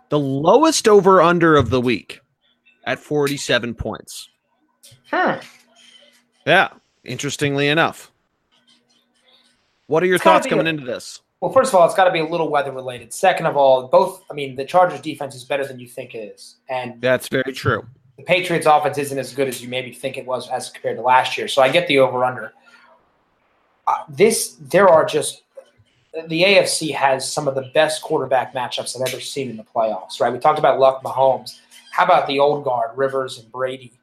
[0.09, 2.20] the lowest over under of the week
[2.85, 4.29] at 47 points.
[5.09, 5.39] Huh.
[6.45, 6.69] Yeah,
[7.03, 8.11] interestingly enough.
[9.87, 11.21] What are your It's thoughts coming a- into this?
[11.41, 13.11] Well, first of all, it's got to be a little weather related.
[13.13, 14.23] Second of all, both.
[14.29, 17.51] I mean, the Chargers defense is better than you think it is, and That's very
[17.51, 17.83] true.
[18.17, 21.01] the Patriots offense isn't as good as you maybe think it was as compared to
[21.01, 21.47] last year.
[21.47, 22.53] So I get the over under.
[23.87, 25.41] Uh, this there are just
[26.27, 30.21] the AFC has some of the best quarterback matchups I've ever seen in the playoffs.
[30.21, 30.31] Right?
[30.31, 31.59] We talked about Luck, Mahomes.
[31.91, 33.93] How about the old guard, Rivers and Brady?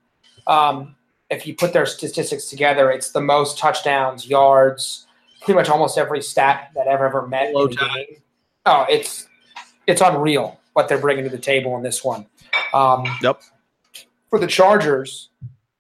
[0.47, 0.95] Um,
[1.31, 5.07] if you put their statistics together, it's the most touchdowns, yards,
[5.43, 7.95] pretty much almost every stat that I've ever met Low in time.
[7.95, 8.23] game.
[8.67, 9.27] Oh, it's
[9.87, 12.27] it's unreal what they're bringing to the table in this one.
[12.75, 13.41] Um, Yep.
[14.31, 15.31] For the Chargers,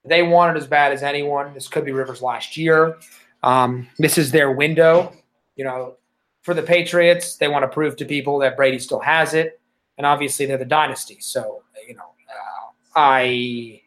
[0.05, 1.53] they want it as bad as anyone.
[1.53, 2.97] This could be Rivers last year.
[3.43, 5.13] Um, this is their window.
[5.57, 5.97] You know,
[6.43, 9.61] for the Patriots, they want to prove to people that Brady still has it,
[9.99, 11.19] and obviously they're the dynasty.
[11.21, 13.83] So you know, uh, I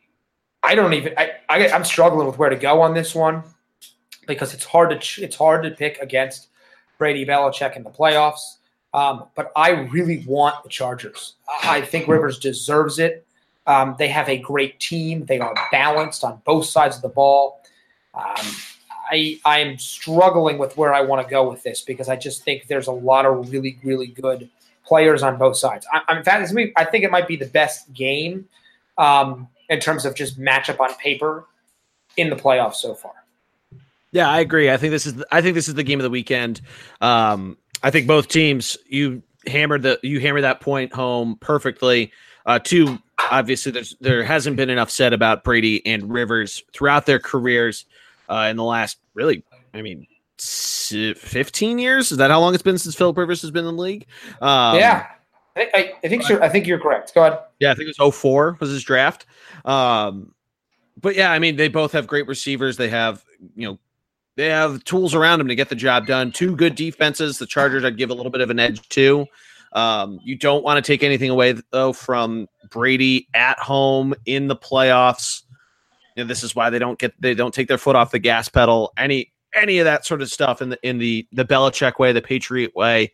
[0.62, 3.43] I don't even I, I I'm struggling with where to go on this one
[4.28, 6.49] because it's hard to it's hard to pick against
[6.99, 8.57] Brady Belichick in the playoffs.
[8.93, 11.36] Um, but I really want the Chargers.
[11.64, 13.26] I I think Rivers deserves it.
[13.66, 15.26] Um, they have a great team.
[15.26, 17.62] They are balanced on both sides of the ball.
[18.14, 18.45] Um,
[19.09, 22.68] I I'm struggling with where I want to go with this because I just think
[22.68, 24.49] there's a lot of really really good
[24.91, 25.87] players on both sides.
[25.93, 28.49] I, I'm in fact, I think it might be the best game
[28.97, 31.45] um, in terms of just matchup on paper
[32.17, 33.13] in the playoffs so far.
[34.11, 34.69] Yeah, I agree.
[34.69, 36.59] I think this is I think this is the game of the weekend.
[36.99, 42.11] Um, I think both teams you hammered the you hammered that point home perfectly.
[42.45, 42.99] Uh, two,
[43.31, 47.85] obviously, there's there hasn't been enough said about Brady and Rivers throughout their careers
[48.27, 50.05] uh, in the last really, I mean,
[50.41, 52.11] s- fifteen years.
[52.11, 54.07] Is that how long it's been since Philip Rivers has been in the league?
[54.41, 55.07] Um, yeah,
[55.55, 56.41] I, I, I think so.
[56.41, 57.13] I think you're correct.
[57.13, 57.39] Go ahead.
[57.59, 59.25] Yeah, I think it was 04 was his draft.
[59.65, 60.33] Um,
[60.99, 62.77] but yeah, I mean, they both have great receivers.
[62.77, 63.23] They have,
[63.55, 63.79] you know,
[64.37, 66.31] they have tools around them to get the job done.
[66.31, 67.37] Two good defenses.
[67.37, 69.25] The Chargers, I'd give a little bit of an edge to.
[69.73, 74.55] Um, you don't want to take anything away though from Brady at home in the
[74.55, 75.43] playoffs.
[76.15, 78.19] You know, this is why they don't get they don't take their foot off the
[78.19, 78.91] gas pedal.
[78.97, 82.21] Any any of that sort of stuff in the in the the Belichick way, the
[82.21, 83.13] Patriot way.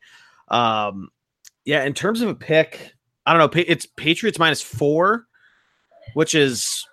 [0.50, 1.10] Um,
[1.66, 2.94] yeah, in terms of a pick,
[3.26, 3.64] I don't know.
[3.68, 5.26] It's Patriots minus four,
[6.14, 6.86] which is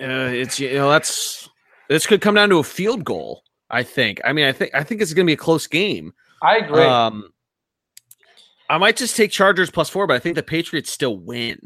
[0.00, 1.48] uh, it's you know that's
[1.88, 3.42] this could come down to a field goal.
[3.70, 4.20] I think.
[4.24, 6.12] I mean, I think I think it's going to be a close game.
[6.42, 6.82] I agree.
[6.82, 7.32] Um,
[8.68, 11.58] I might just take Chargers plus four, but I think the Patriots still win.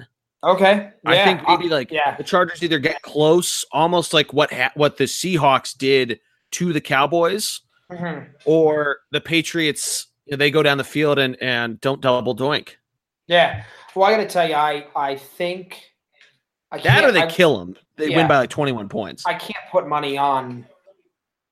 [0.42, 0.90] okay.
[1.04, 2.16] I think maybe like yeah.
[2.16, 6.20] the Chargers either get close, almost like what ha- what the Seahawks did
[6.52, 8.28] to the Cowboys, Mhm.
[8.44, 12.70] or the Patriots they go down the field and and don't double doink.
[13.28, 13.64] Yeah.
[13.94, 15.80] Well, I got to tell you, I I think
[16.72, 17.76] I That or they I, kill them.
[17.96, 18.16] They yeah.
[18.16, 19.24] win by like twenty one points.
[19.26, 20.66] I can't put money on.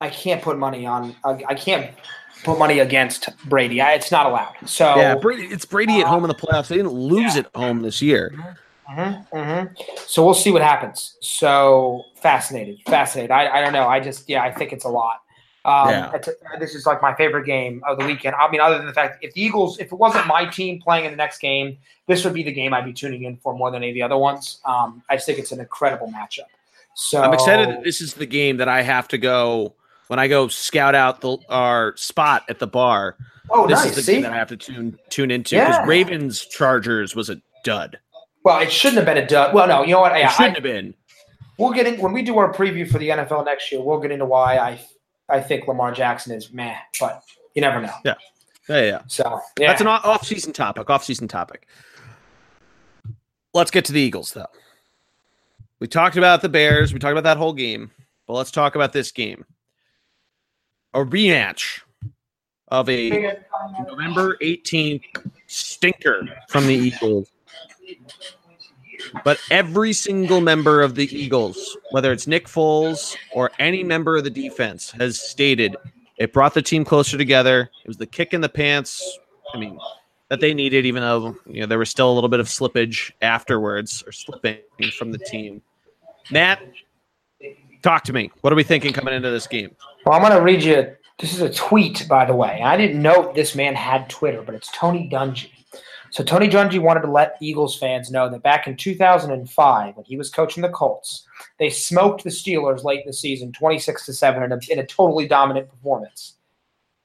[0.01, 1.15] I can't put money on.
[1.25, 1.93] I, I can't
[2.43, 3.81] put money against Brady.
[3.81, 4.55] I, it's not allowed.
[4.67, 5.45] So Yeah, Brady.
[5.47, 6.67] It's Brady at home in the playoffs.
[6.69, 7.43] They didn't lose Yeah.
[7.43, 8.57] at home this year.
[8.91, 9.99] Mhm, mhm.
[10.07, 11.16] So we'll see what happens.
[11.20, 13.30] So fascinated, fascinated.
[13.30, 13.89] I, I don't know.
[13.89, 15.20] I just yeah, I think it's a lot.
[15.64, 16.09] Um, Yeah.
[16.14, 16.28] it's-
[16.61, 18.35] this is like my favorite game of the weekend.
[18.37, 20.80] I mean, other than the fact that if the Eagles, if it wasn't my team
[20.82, 23.55] playing in the next game, this would be the game I'd be tuning in for
[23.55, 24.61] more than any of the other ones.
[24.66, 26.49] Um, I just think it's an incredible matchup.
[26.95, 29.74] So I'm excited that this is the game that I have to go
[30.09, 33.16] when I go scout out the our spot at the bar.
[33.51, 33.91] Oh, this nice.
[33.91, 35.87] is the See, game that I have to tune tune into because Yeah.
[35.87, 37.99] Ravens Chargers was a dud.
[38.45, 39.55] Well, it shouldn't have been a dud.
[39.55, 40.15] Well, no, you know what?
[40.17, 40.95] It Yeah, shouldn't I, have been.
[41.59, 43.83] we'll get in when we do our preview for the NFL next year.
[43.83, 44.81] We'll get into why I
[45.29, 47.23] I think Lamar Jackson is meh, but
[47.55, 47.95] you never know.
[48.05, 48.15] Yeah,
[48.69, 48.83] yeah.
[48.83, 49.01] yeah.
[49.07, 50.91] So yeah, That's an off-season topic.
[50.91, 51.67] Off-season topic.
[53.55, 54.47] Let's get to the Eagles, though.
[55.81, 56.93] We talked about the Bears.
[56.93, 57.91] We talked about that whole game,
[58.27, 59.45] but let's talk about this game.
[60.93, 61.81] A rematch
[62.69, 63.39] of a
[63.89, 65.03] November 18th
[65.47, 67.29] stinker from the Eagles.
[69.25, 74.25] But every single member of the Eagles, whether it's Nick Foles or any member of
[74.25, 75.77] the defense, has stated
[76.17, 77.71] it brought the team closer together.
[77.85, 79.19] It was the kick in the pants.
[79.53, 79.79] I mean,
[80.29, 83.13] that they needed, even though you know there was still a little bit of slippage
[83.23, 84.59] afterwards or slipping
[84.97, 85.63] from the team.
[86.31, 86.61] Matt,
[87.83, 88.31] talk to me.
[88.41, 89.75] What are we thinking coming into this game?
[90.07, 90.97] Well, I'm going to read you.
[91.19, 92.61] This is a tweet, by the way.
[92.63, 95.51] I didn't know this man had Twitter, but it's Tony Dungy.
[96.15, 100.17] So Tony Dungy wanted to let Eagles fans know that back in 2005, when he
[100.17, 101.27] was coaching the Colts,
[101.59, 104.87] they smoked the Steelers late in the season, 26 to seven, in a, in a
[104.87, 106.35] totally dominant performance.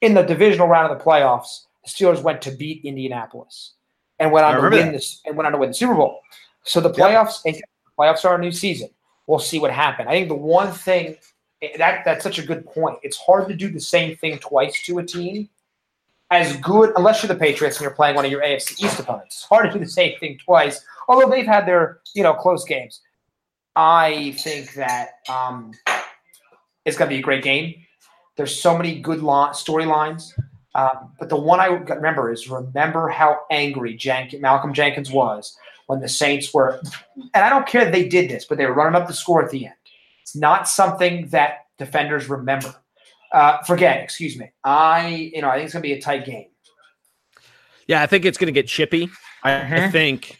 [0.00, 3.72] In the divisional round of the playoffs, the Steelers went to beat Indianapolis
[4.20, 6.20] and went on to win this and went on to win the Super Bowl.
[6.62, 7.44] So the playoffs,
[7.98, 8.90] playoffs are a new season.
[9.26, 10.06] We'll see what happens.
[10.08, 11.16] I think the one thing
[11.62, 13.00] eh, that that's such a good point.
[13.02, 15.48] It's hard to do the same thing twice to a team.
[16.30, 19.36] As good, unless you're the Patriots and you're playing one of your AFC East opponents.
[19.36, 20.84] It's hard to do the same thing twice.
[21.08, 23.00] Although they've had their you know close games.
[23.76, 25.72] I think that um,
[26.84, 27.74] it's going to be a great game.
[28.36, 30.32] There's so many good lo- storylines.
[30.74, 35.56] Um, but the one I remember is remember how angry Jank- Malcolm Jenkins was
[35.86, 36.80] when the Saints were,
[37.34, 39.42] and I don't care that they did this, but they were running up the score
[39.42, 39.74] at the end.
[40.22, 42.74] It's not something that defenders remember.
[43.32, 44.50] Uh, forget, excuse me.
[44.64, 46.46] I, you know, I think it's going to be a tight game.
[47.86, 49.08] Yeah, I think it's going to get chippy.
[49.42, 49.92] I, I Mhm.
[49.92, 50.38] think.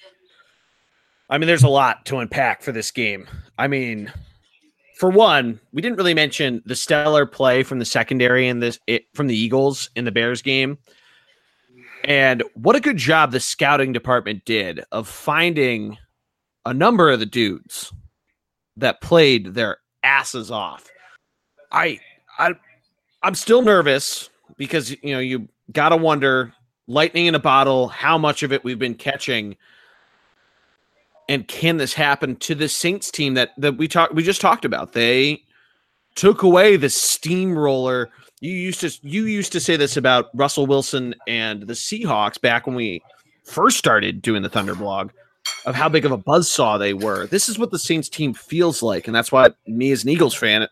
[1.28, 3.28] I mean, there's a lot to unpack for this game.
[3.57, 4.12] I mean,
[4.99, 9.05] for one, we didn't really mention the stellar play from the secondary in this it,
[9.14, 10.76] from the Eagles in the Bears game,
[12.05, 15.97] and what a good job the scouting department did of finding
[16.66, 17.93] a number of the dudes
[18.76, 20.88] that played their asses off.
[21.70, 22.01] I,
[22.38, 22.55] I,
[23.23, 26.53] I'm still nervous because you know you gotta wonder
[26.91, 29.57] lightning in a bottle, how much of it we've been catching.
[31.29, 34.64] And can this happen to the Saints team that, that we talked we just talked
[34.64, 34.93] about?
[34.93, 35.43] They
[36.16, 38.11] took away the steamroller.
[38.41, 42.66] You used to you used to say this about Russell Wilson and the Seahawks back
[42.66, 43.03] when we
[43.45, 45.11] first started doing the Thunder blog
[45.66, 47.27] of how big of a buzzsaw they were.
[47.29, 50.35] This is what the Saints team feels like, and that's why me as an Eagles
[50.35, 50.66] fan,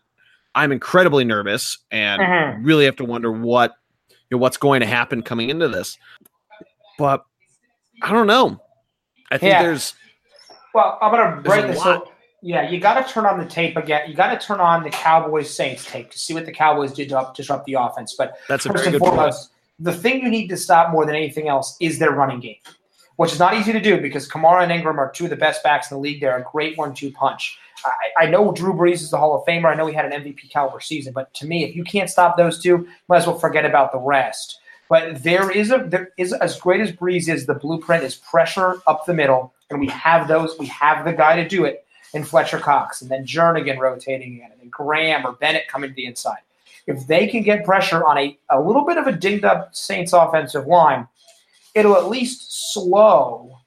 [0.55, 2.65] I'm incredibly nervous and Mhm.
[2.65, 3.73] really have to wonder what
[4.09, 5.97] you know, what's going to happen coming into this.
[6.97, 7.23] But
[8.01, 8.61] I don't know.
[9.31, 9.63] I think Yeah.
[9.63, 9.93] there's
[10.73, 11.77] Well, I'm going to break this.
[11.77, 12.05] lot.
[12.05, 14.07] So, yeah, you got to turn on the tape again.
[14.07, 17.09] You got to turn on the Cowboys Saints tape to see what the Cowboys did
[17.09, 18.13] to disrupt the offense.
[18.15, 19.15] But that's a first very and good point.
[19.15, 22.57] foremost, the thing you need to stop more than anything else is their running game,
[23.15, 25.63] which is not easy to do because Kamara and Ingram are two of the best
[25.63, 26.21] backs in the league.
[26.21, 27.57] They're a great one-two punch.
[27.85, 29.71] I, I know Drew Brees is the Hall of Famer.
[29.71, 32.37] I know he had an MVP caliber season, but to me, if you can't stop
[32.37, 34.59] those two, might as well forget about the rest.
[34.89, 37.45] But there is a there is as great as Brees is.
[37.45, 40.57] The blueprint is pressure up the middle, and we have those.
[40.57, 44.51] We have the guy to do it in Fletcher Cox, and then Jernigan rotating in,
[44.51, 46.39] and then Graham or Bennett coming to the inside.
[46.87, 50.11] If they can get pressure on a, a little bit of a dinged up Saints
[50.11, 51.07] offensive line,
[51.75, 53.59] it'll at least slow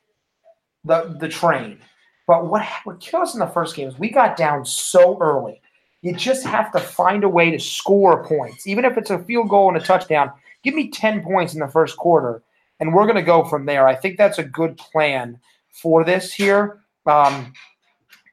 [0.85, 1.79] the the train.
[2.27, 5.61] But what what killed us in the first game is we got down so early.
[6.03, 9.49] You just have to find a way to score points, even if it's a field
[9.49, 10.33] goal and a touchdown.
[10.63, 12.43] Give me ten points in the first quarter,
[12.81, 13.87] and we're going to go from there.
[13.87, 15.39] I think that's a good plan
[15.71, 16.81] for this here.
[17.07, 17.53] Um,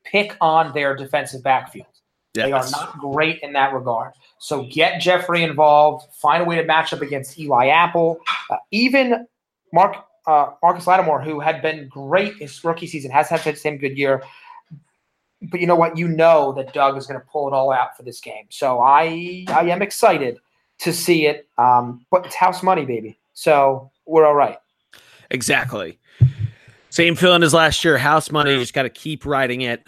[0.04, 1.88] pick on their defensive backfield.
[2.34, 4.14] They are not great in that regard.
[4.38, 6.06] So get Jeffery involved.
[6.14, 8.20] Find a way to match up against Eli Apple.
[8.50, 9.28] Uh, even
[9.74, 9.96] Mark
[10.30, 13.98] uh, Marcus Lattimore, who had been great his rookie season, has had the same good
[13.98, 14.24] year.
[15.42, 15.98] But you know what?
[15.98, 18.46] You know that Doug is going to pull it all out for this game.
[18.50, 20.40] So I I am excited
[20.80, 21.48] to see it.
[21.58, 23.18] Um, but it's house money, baby.
[23.34, 24.58] So we're all right.
[25.32, 25.98] Exactly.
[26.90, 27.98] Same feeling as last year.
[27.98, 28.58] House money.
[28.58, 29.88] Just got to keep riding it.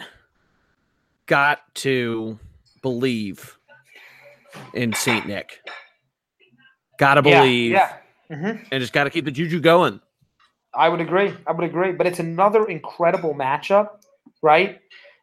[1.26, 2.38] Got to
[2.80, 3.58] believe
[4.74, 5.60] in Saint Nick.
[6.98, 7.96] Got to believe, Yeah.
[8.30, 8.36] yeah.
[8.36, 10.00] hmm and just got to keep the juju going.
[10.74, 11.32] I would agree.
[11.46, 11.92] I would agree.
[11.92, 13.90] But it's another incredible matchup,
[14.42, 14.80] right?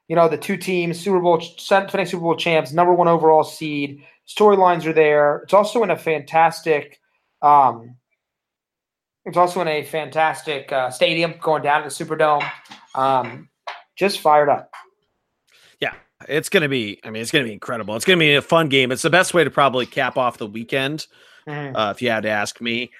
[0.08, 4.04] You know, the two teams, Super Bowl, defending Super Bowl champs, number one overall seed.
[4.28, 5.38] Storylines are there.
[5.44, 7.00] It's also in a fantastic,
[7.42, 7.96] um,
[9.26, 12.48] it's also in a fantastic uh, stadium going down to the Superdome.
[12.96, 13.50] Um,
[13.96, 14.72] just fired up.
[15.80, 15.94] Yeah,
[16.28, 17.00] it's gonna be.
[17.04, 17.96] I mean, it's gonna be incredible.
[17.96, 18.92] It's gonna be a fun game.
[18.92, 21.06] It's the best way to probably cap off the weekend.
[21.48, 21.76] Mhm.
[21.76, 22.92] uh, if you had to ask me.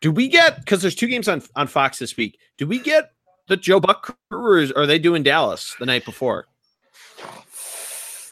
[0.00, 2.38] Do we get because there's two games on on Fox this week?
[2.58, 3.12] Do we get
[3.48, 6.46] the Joe Buck crew, or are they doing Dallas the night before?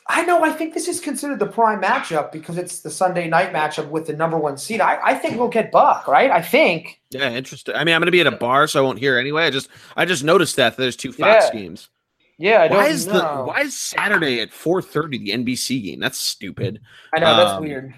[0.07, 0.45] I know.
[0.45, 4.07] I think this is considered the prime matchup because it's the Sunday night matchup with
[4.07, 4.83] the number one seed.
[4.83, 6.31] I, I think we'll get Buck, right?
[6.31, 7.01] I think.
[7.11, 7.75] Yeah, interesting.
[7.75, 9.45] I mean, I'm going to be at a bar, so I won't hear anyway.
[9.45, 11.53] I just I just noticed that there's two Fox Yeah.
[11.61, 11.89] games.
[12.37, 13.13] Yeah, I don't Why is know.
[13.15, 16.01] the why is Saturday at 4:30 the NBC game?
[16.01, 16.81] That's stupid.
[17.15, 17.95] I know that's um, weird.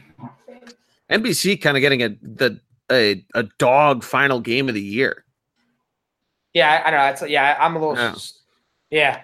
[1.10, 2.60] NBC kind of getting a the
[2.90, 5.24] a, a dog final game of the year.
[6.54, 7.12] Yeah, I, I know.
[7.12, 7.56] It's yeah.
[7.58, 7.96] I'm a little.
[7.96, 8.14] Yeah.
[8.90, 9.22] Yeah.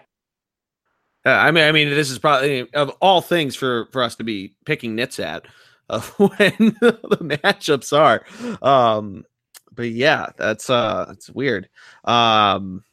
[1.25, 4.25] Uh, I mean, I mean, this is probably of all things for for us to
[4.25, 5.47] be picking nits at
[5.89, 6.29] of when
[6.81, 8.25] the matchups are.
[8.67, 9.25] Um,
[9.73, 11.69] but yeah, that's uh, that's weird.
[12.05, 12.85] Um,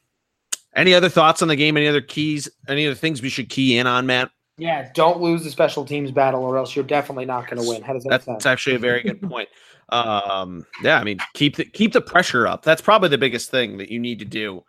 [0.76, 1.76] any other thoughts on the game?
[1.76, 2.48] Any other keys?
[2.68, 4.32] Any other things we should key in on, Matt?
[4.58, 4.90] Yeah.
[4.94, 7.82] Don't lose the special teams battle, or else you're definitely not going to win.
[7.82, 8.36] How does that That's, sound?
[8.36, 9.50] that's actually a very good point.
[9.92, 12.64] Um, yeah, I mean, keep the keep the pressure up.
[12.64, 14.64] That's probably the biggest thing that you need to do.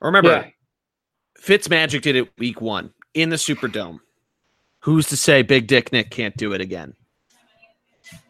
[0.00, 0.46] Remember, Yeah.
[1.42, 4.00] Fitzmagic did it week one in the Superdome.
[4.80, 6.94] Who's to say Big Dick Nick can't do it again?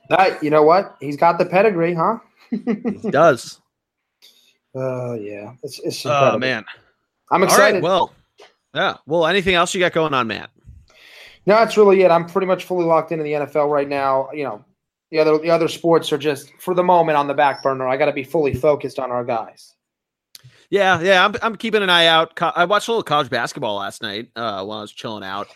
[0.09, 0.97] That you know what?
[1.01, 2.19] He's got the pedigree, huh?
[2.51, 2.59] He
[3.11, 3.61] does.
[4.75, 6.37] Oh yeah, it's, it's incredible.
[6.37, 6.65] oh man!
[7.31, 7.75] I'm excited.
[7.77, 7.83] right.
[7.83, 8.13] Well,
[8.75, 8.97] yeah.
[9.07, 10.51] Well, anything else you got going on, Matt?
[11.47, 12.11] no, that's really it.
[12.11, 14.29] I'm pretty much fully locked into the NFL right now.
[14.33, 14.65] You know,
[15.11, 17.87] the other the other sports are just for the moment on the back burner.
[17.87, 19.75] I got to be fully focused on our guys.
[20.71, 21.25] Yeah, yeah.
[21.25, 22.41] I'm I'm keeping an eye out.
[22.41, 25.49] I watched a little college basketball last night uh, while I was chilling out.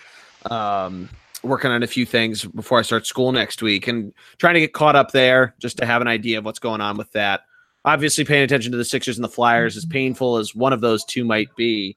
[0.51, 1.09] Um,
[1.43, 4.73] working on a few things before I start school next week and trying to get
[4.73, 7.43] caught up there just to have an idea of what's going on with that.
[7.85, 11.03] Obviously, paying attention to the Sixers and the Flyers, as painful as one of those
[11.05, 11.97] two might be,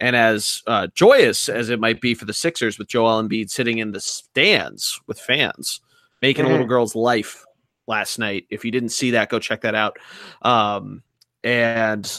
[0.00, 3.78] and as uh, joyous as it might be for the Sixers with Joel Embiid sitting
[3.78, 5.80] in the stands with fans,
[6.22, 7.44] making a little girl's life
[7.86, 8.46] last night.
[8.50, 9.96] If you didn't see that, go check that out.
[10.42, 11.02] Um,
[11.44, 12.10] and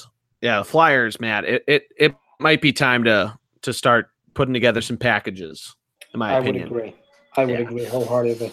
[0.41, 4.81] yeah, the Flyers, man, it, it it might be time to to start putting together
[4.81, 5.75] some packages.
[6.13, 6.69] In my I opinion.
[6.69, 6.95] would agree.
[7.37, 7.59] I would Yeah.
[7.59, 8.51] agree wholeheartedly.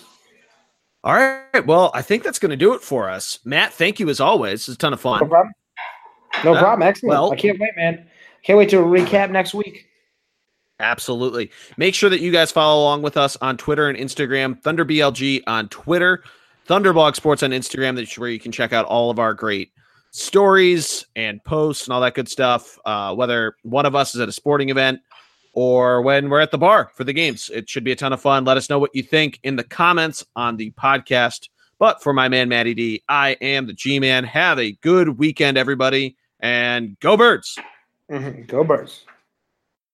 [1.05, 1.65] All right.
[1.67, 3.39] Well, I think that's going to do it for us.
[3.45, 4.69] Matt, thank you as always.
[4.69, 5.21] It's a ton of fun.
[5.21, 5.53] No problem.
[6.45, 6.87] No Uh, problem.
[6.89, 7.11] Excellent.
[7.11, 8.07] well- I can't wait, man.
[8.45, 9.88] Can't wait to recap next week.
[10.81, 11.51] Absolutely.
[11.77, 14.61] Make sure that you guys follow along with us on Twitter and Instagram.
[14.63, 16.23] ThunderBLG on Twitter,
[16.69, 17.97] Thunderblog Sports on Instagram.
[17.97, 19.73] That's where you can check out all of our great
[20.11, 22.79] stories and posts and all that good stuff.
[22.85, 25.01] Uh, whether one of us is at a sporting event
[25.53, 28.21] or when we're at the bar for the games, it should be a ton of
[28.21, 28.45] fun.
[28.45, 31.49] Let us know what you think in the comments on the podcast.
[31.81, 34.25] But for my man, Matty D, I am the G Man.
[34.25, 37.59] Have a good weekend, everybody, and go birds.
[38.11, 38.47] Mhm.
[38.49, 39.05] Go Birds.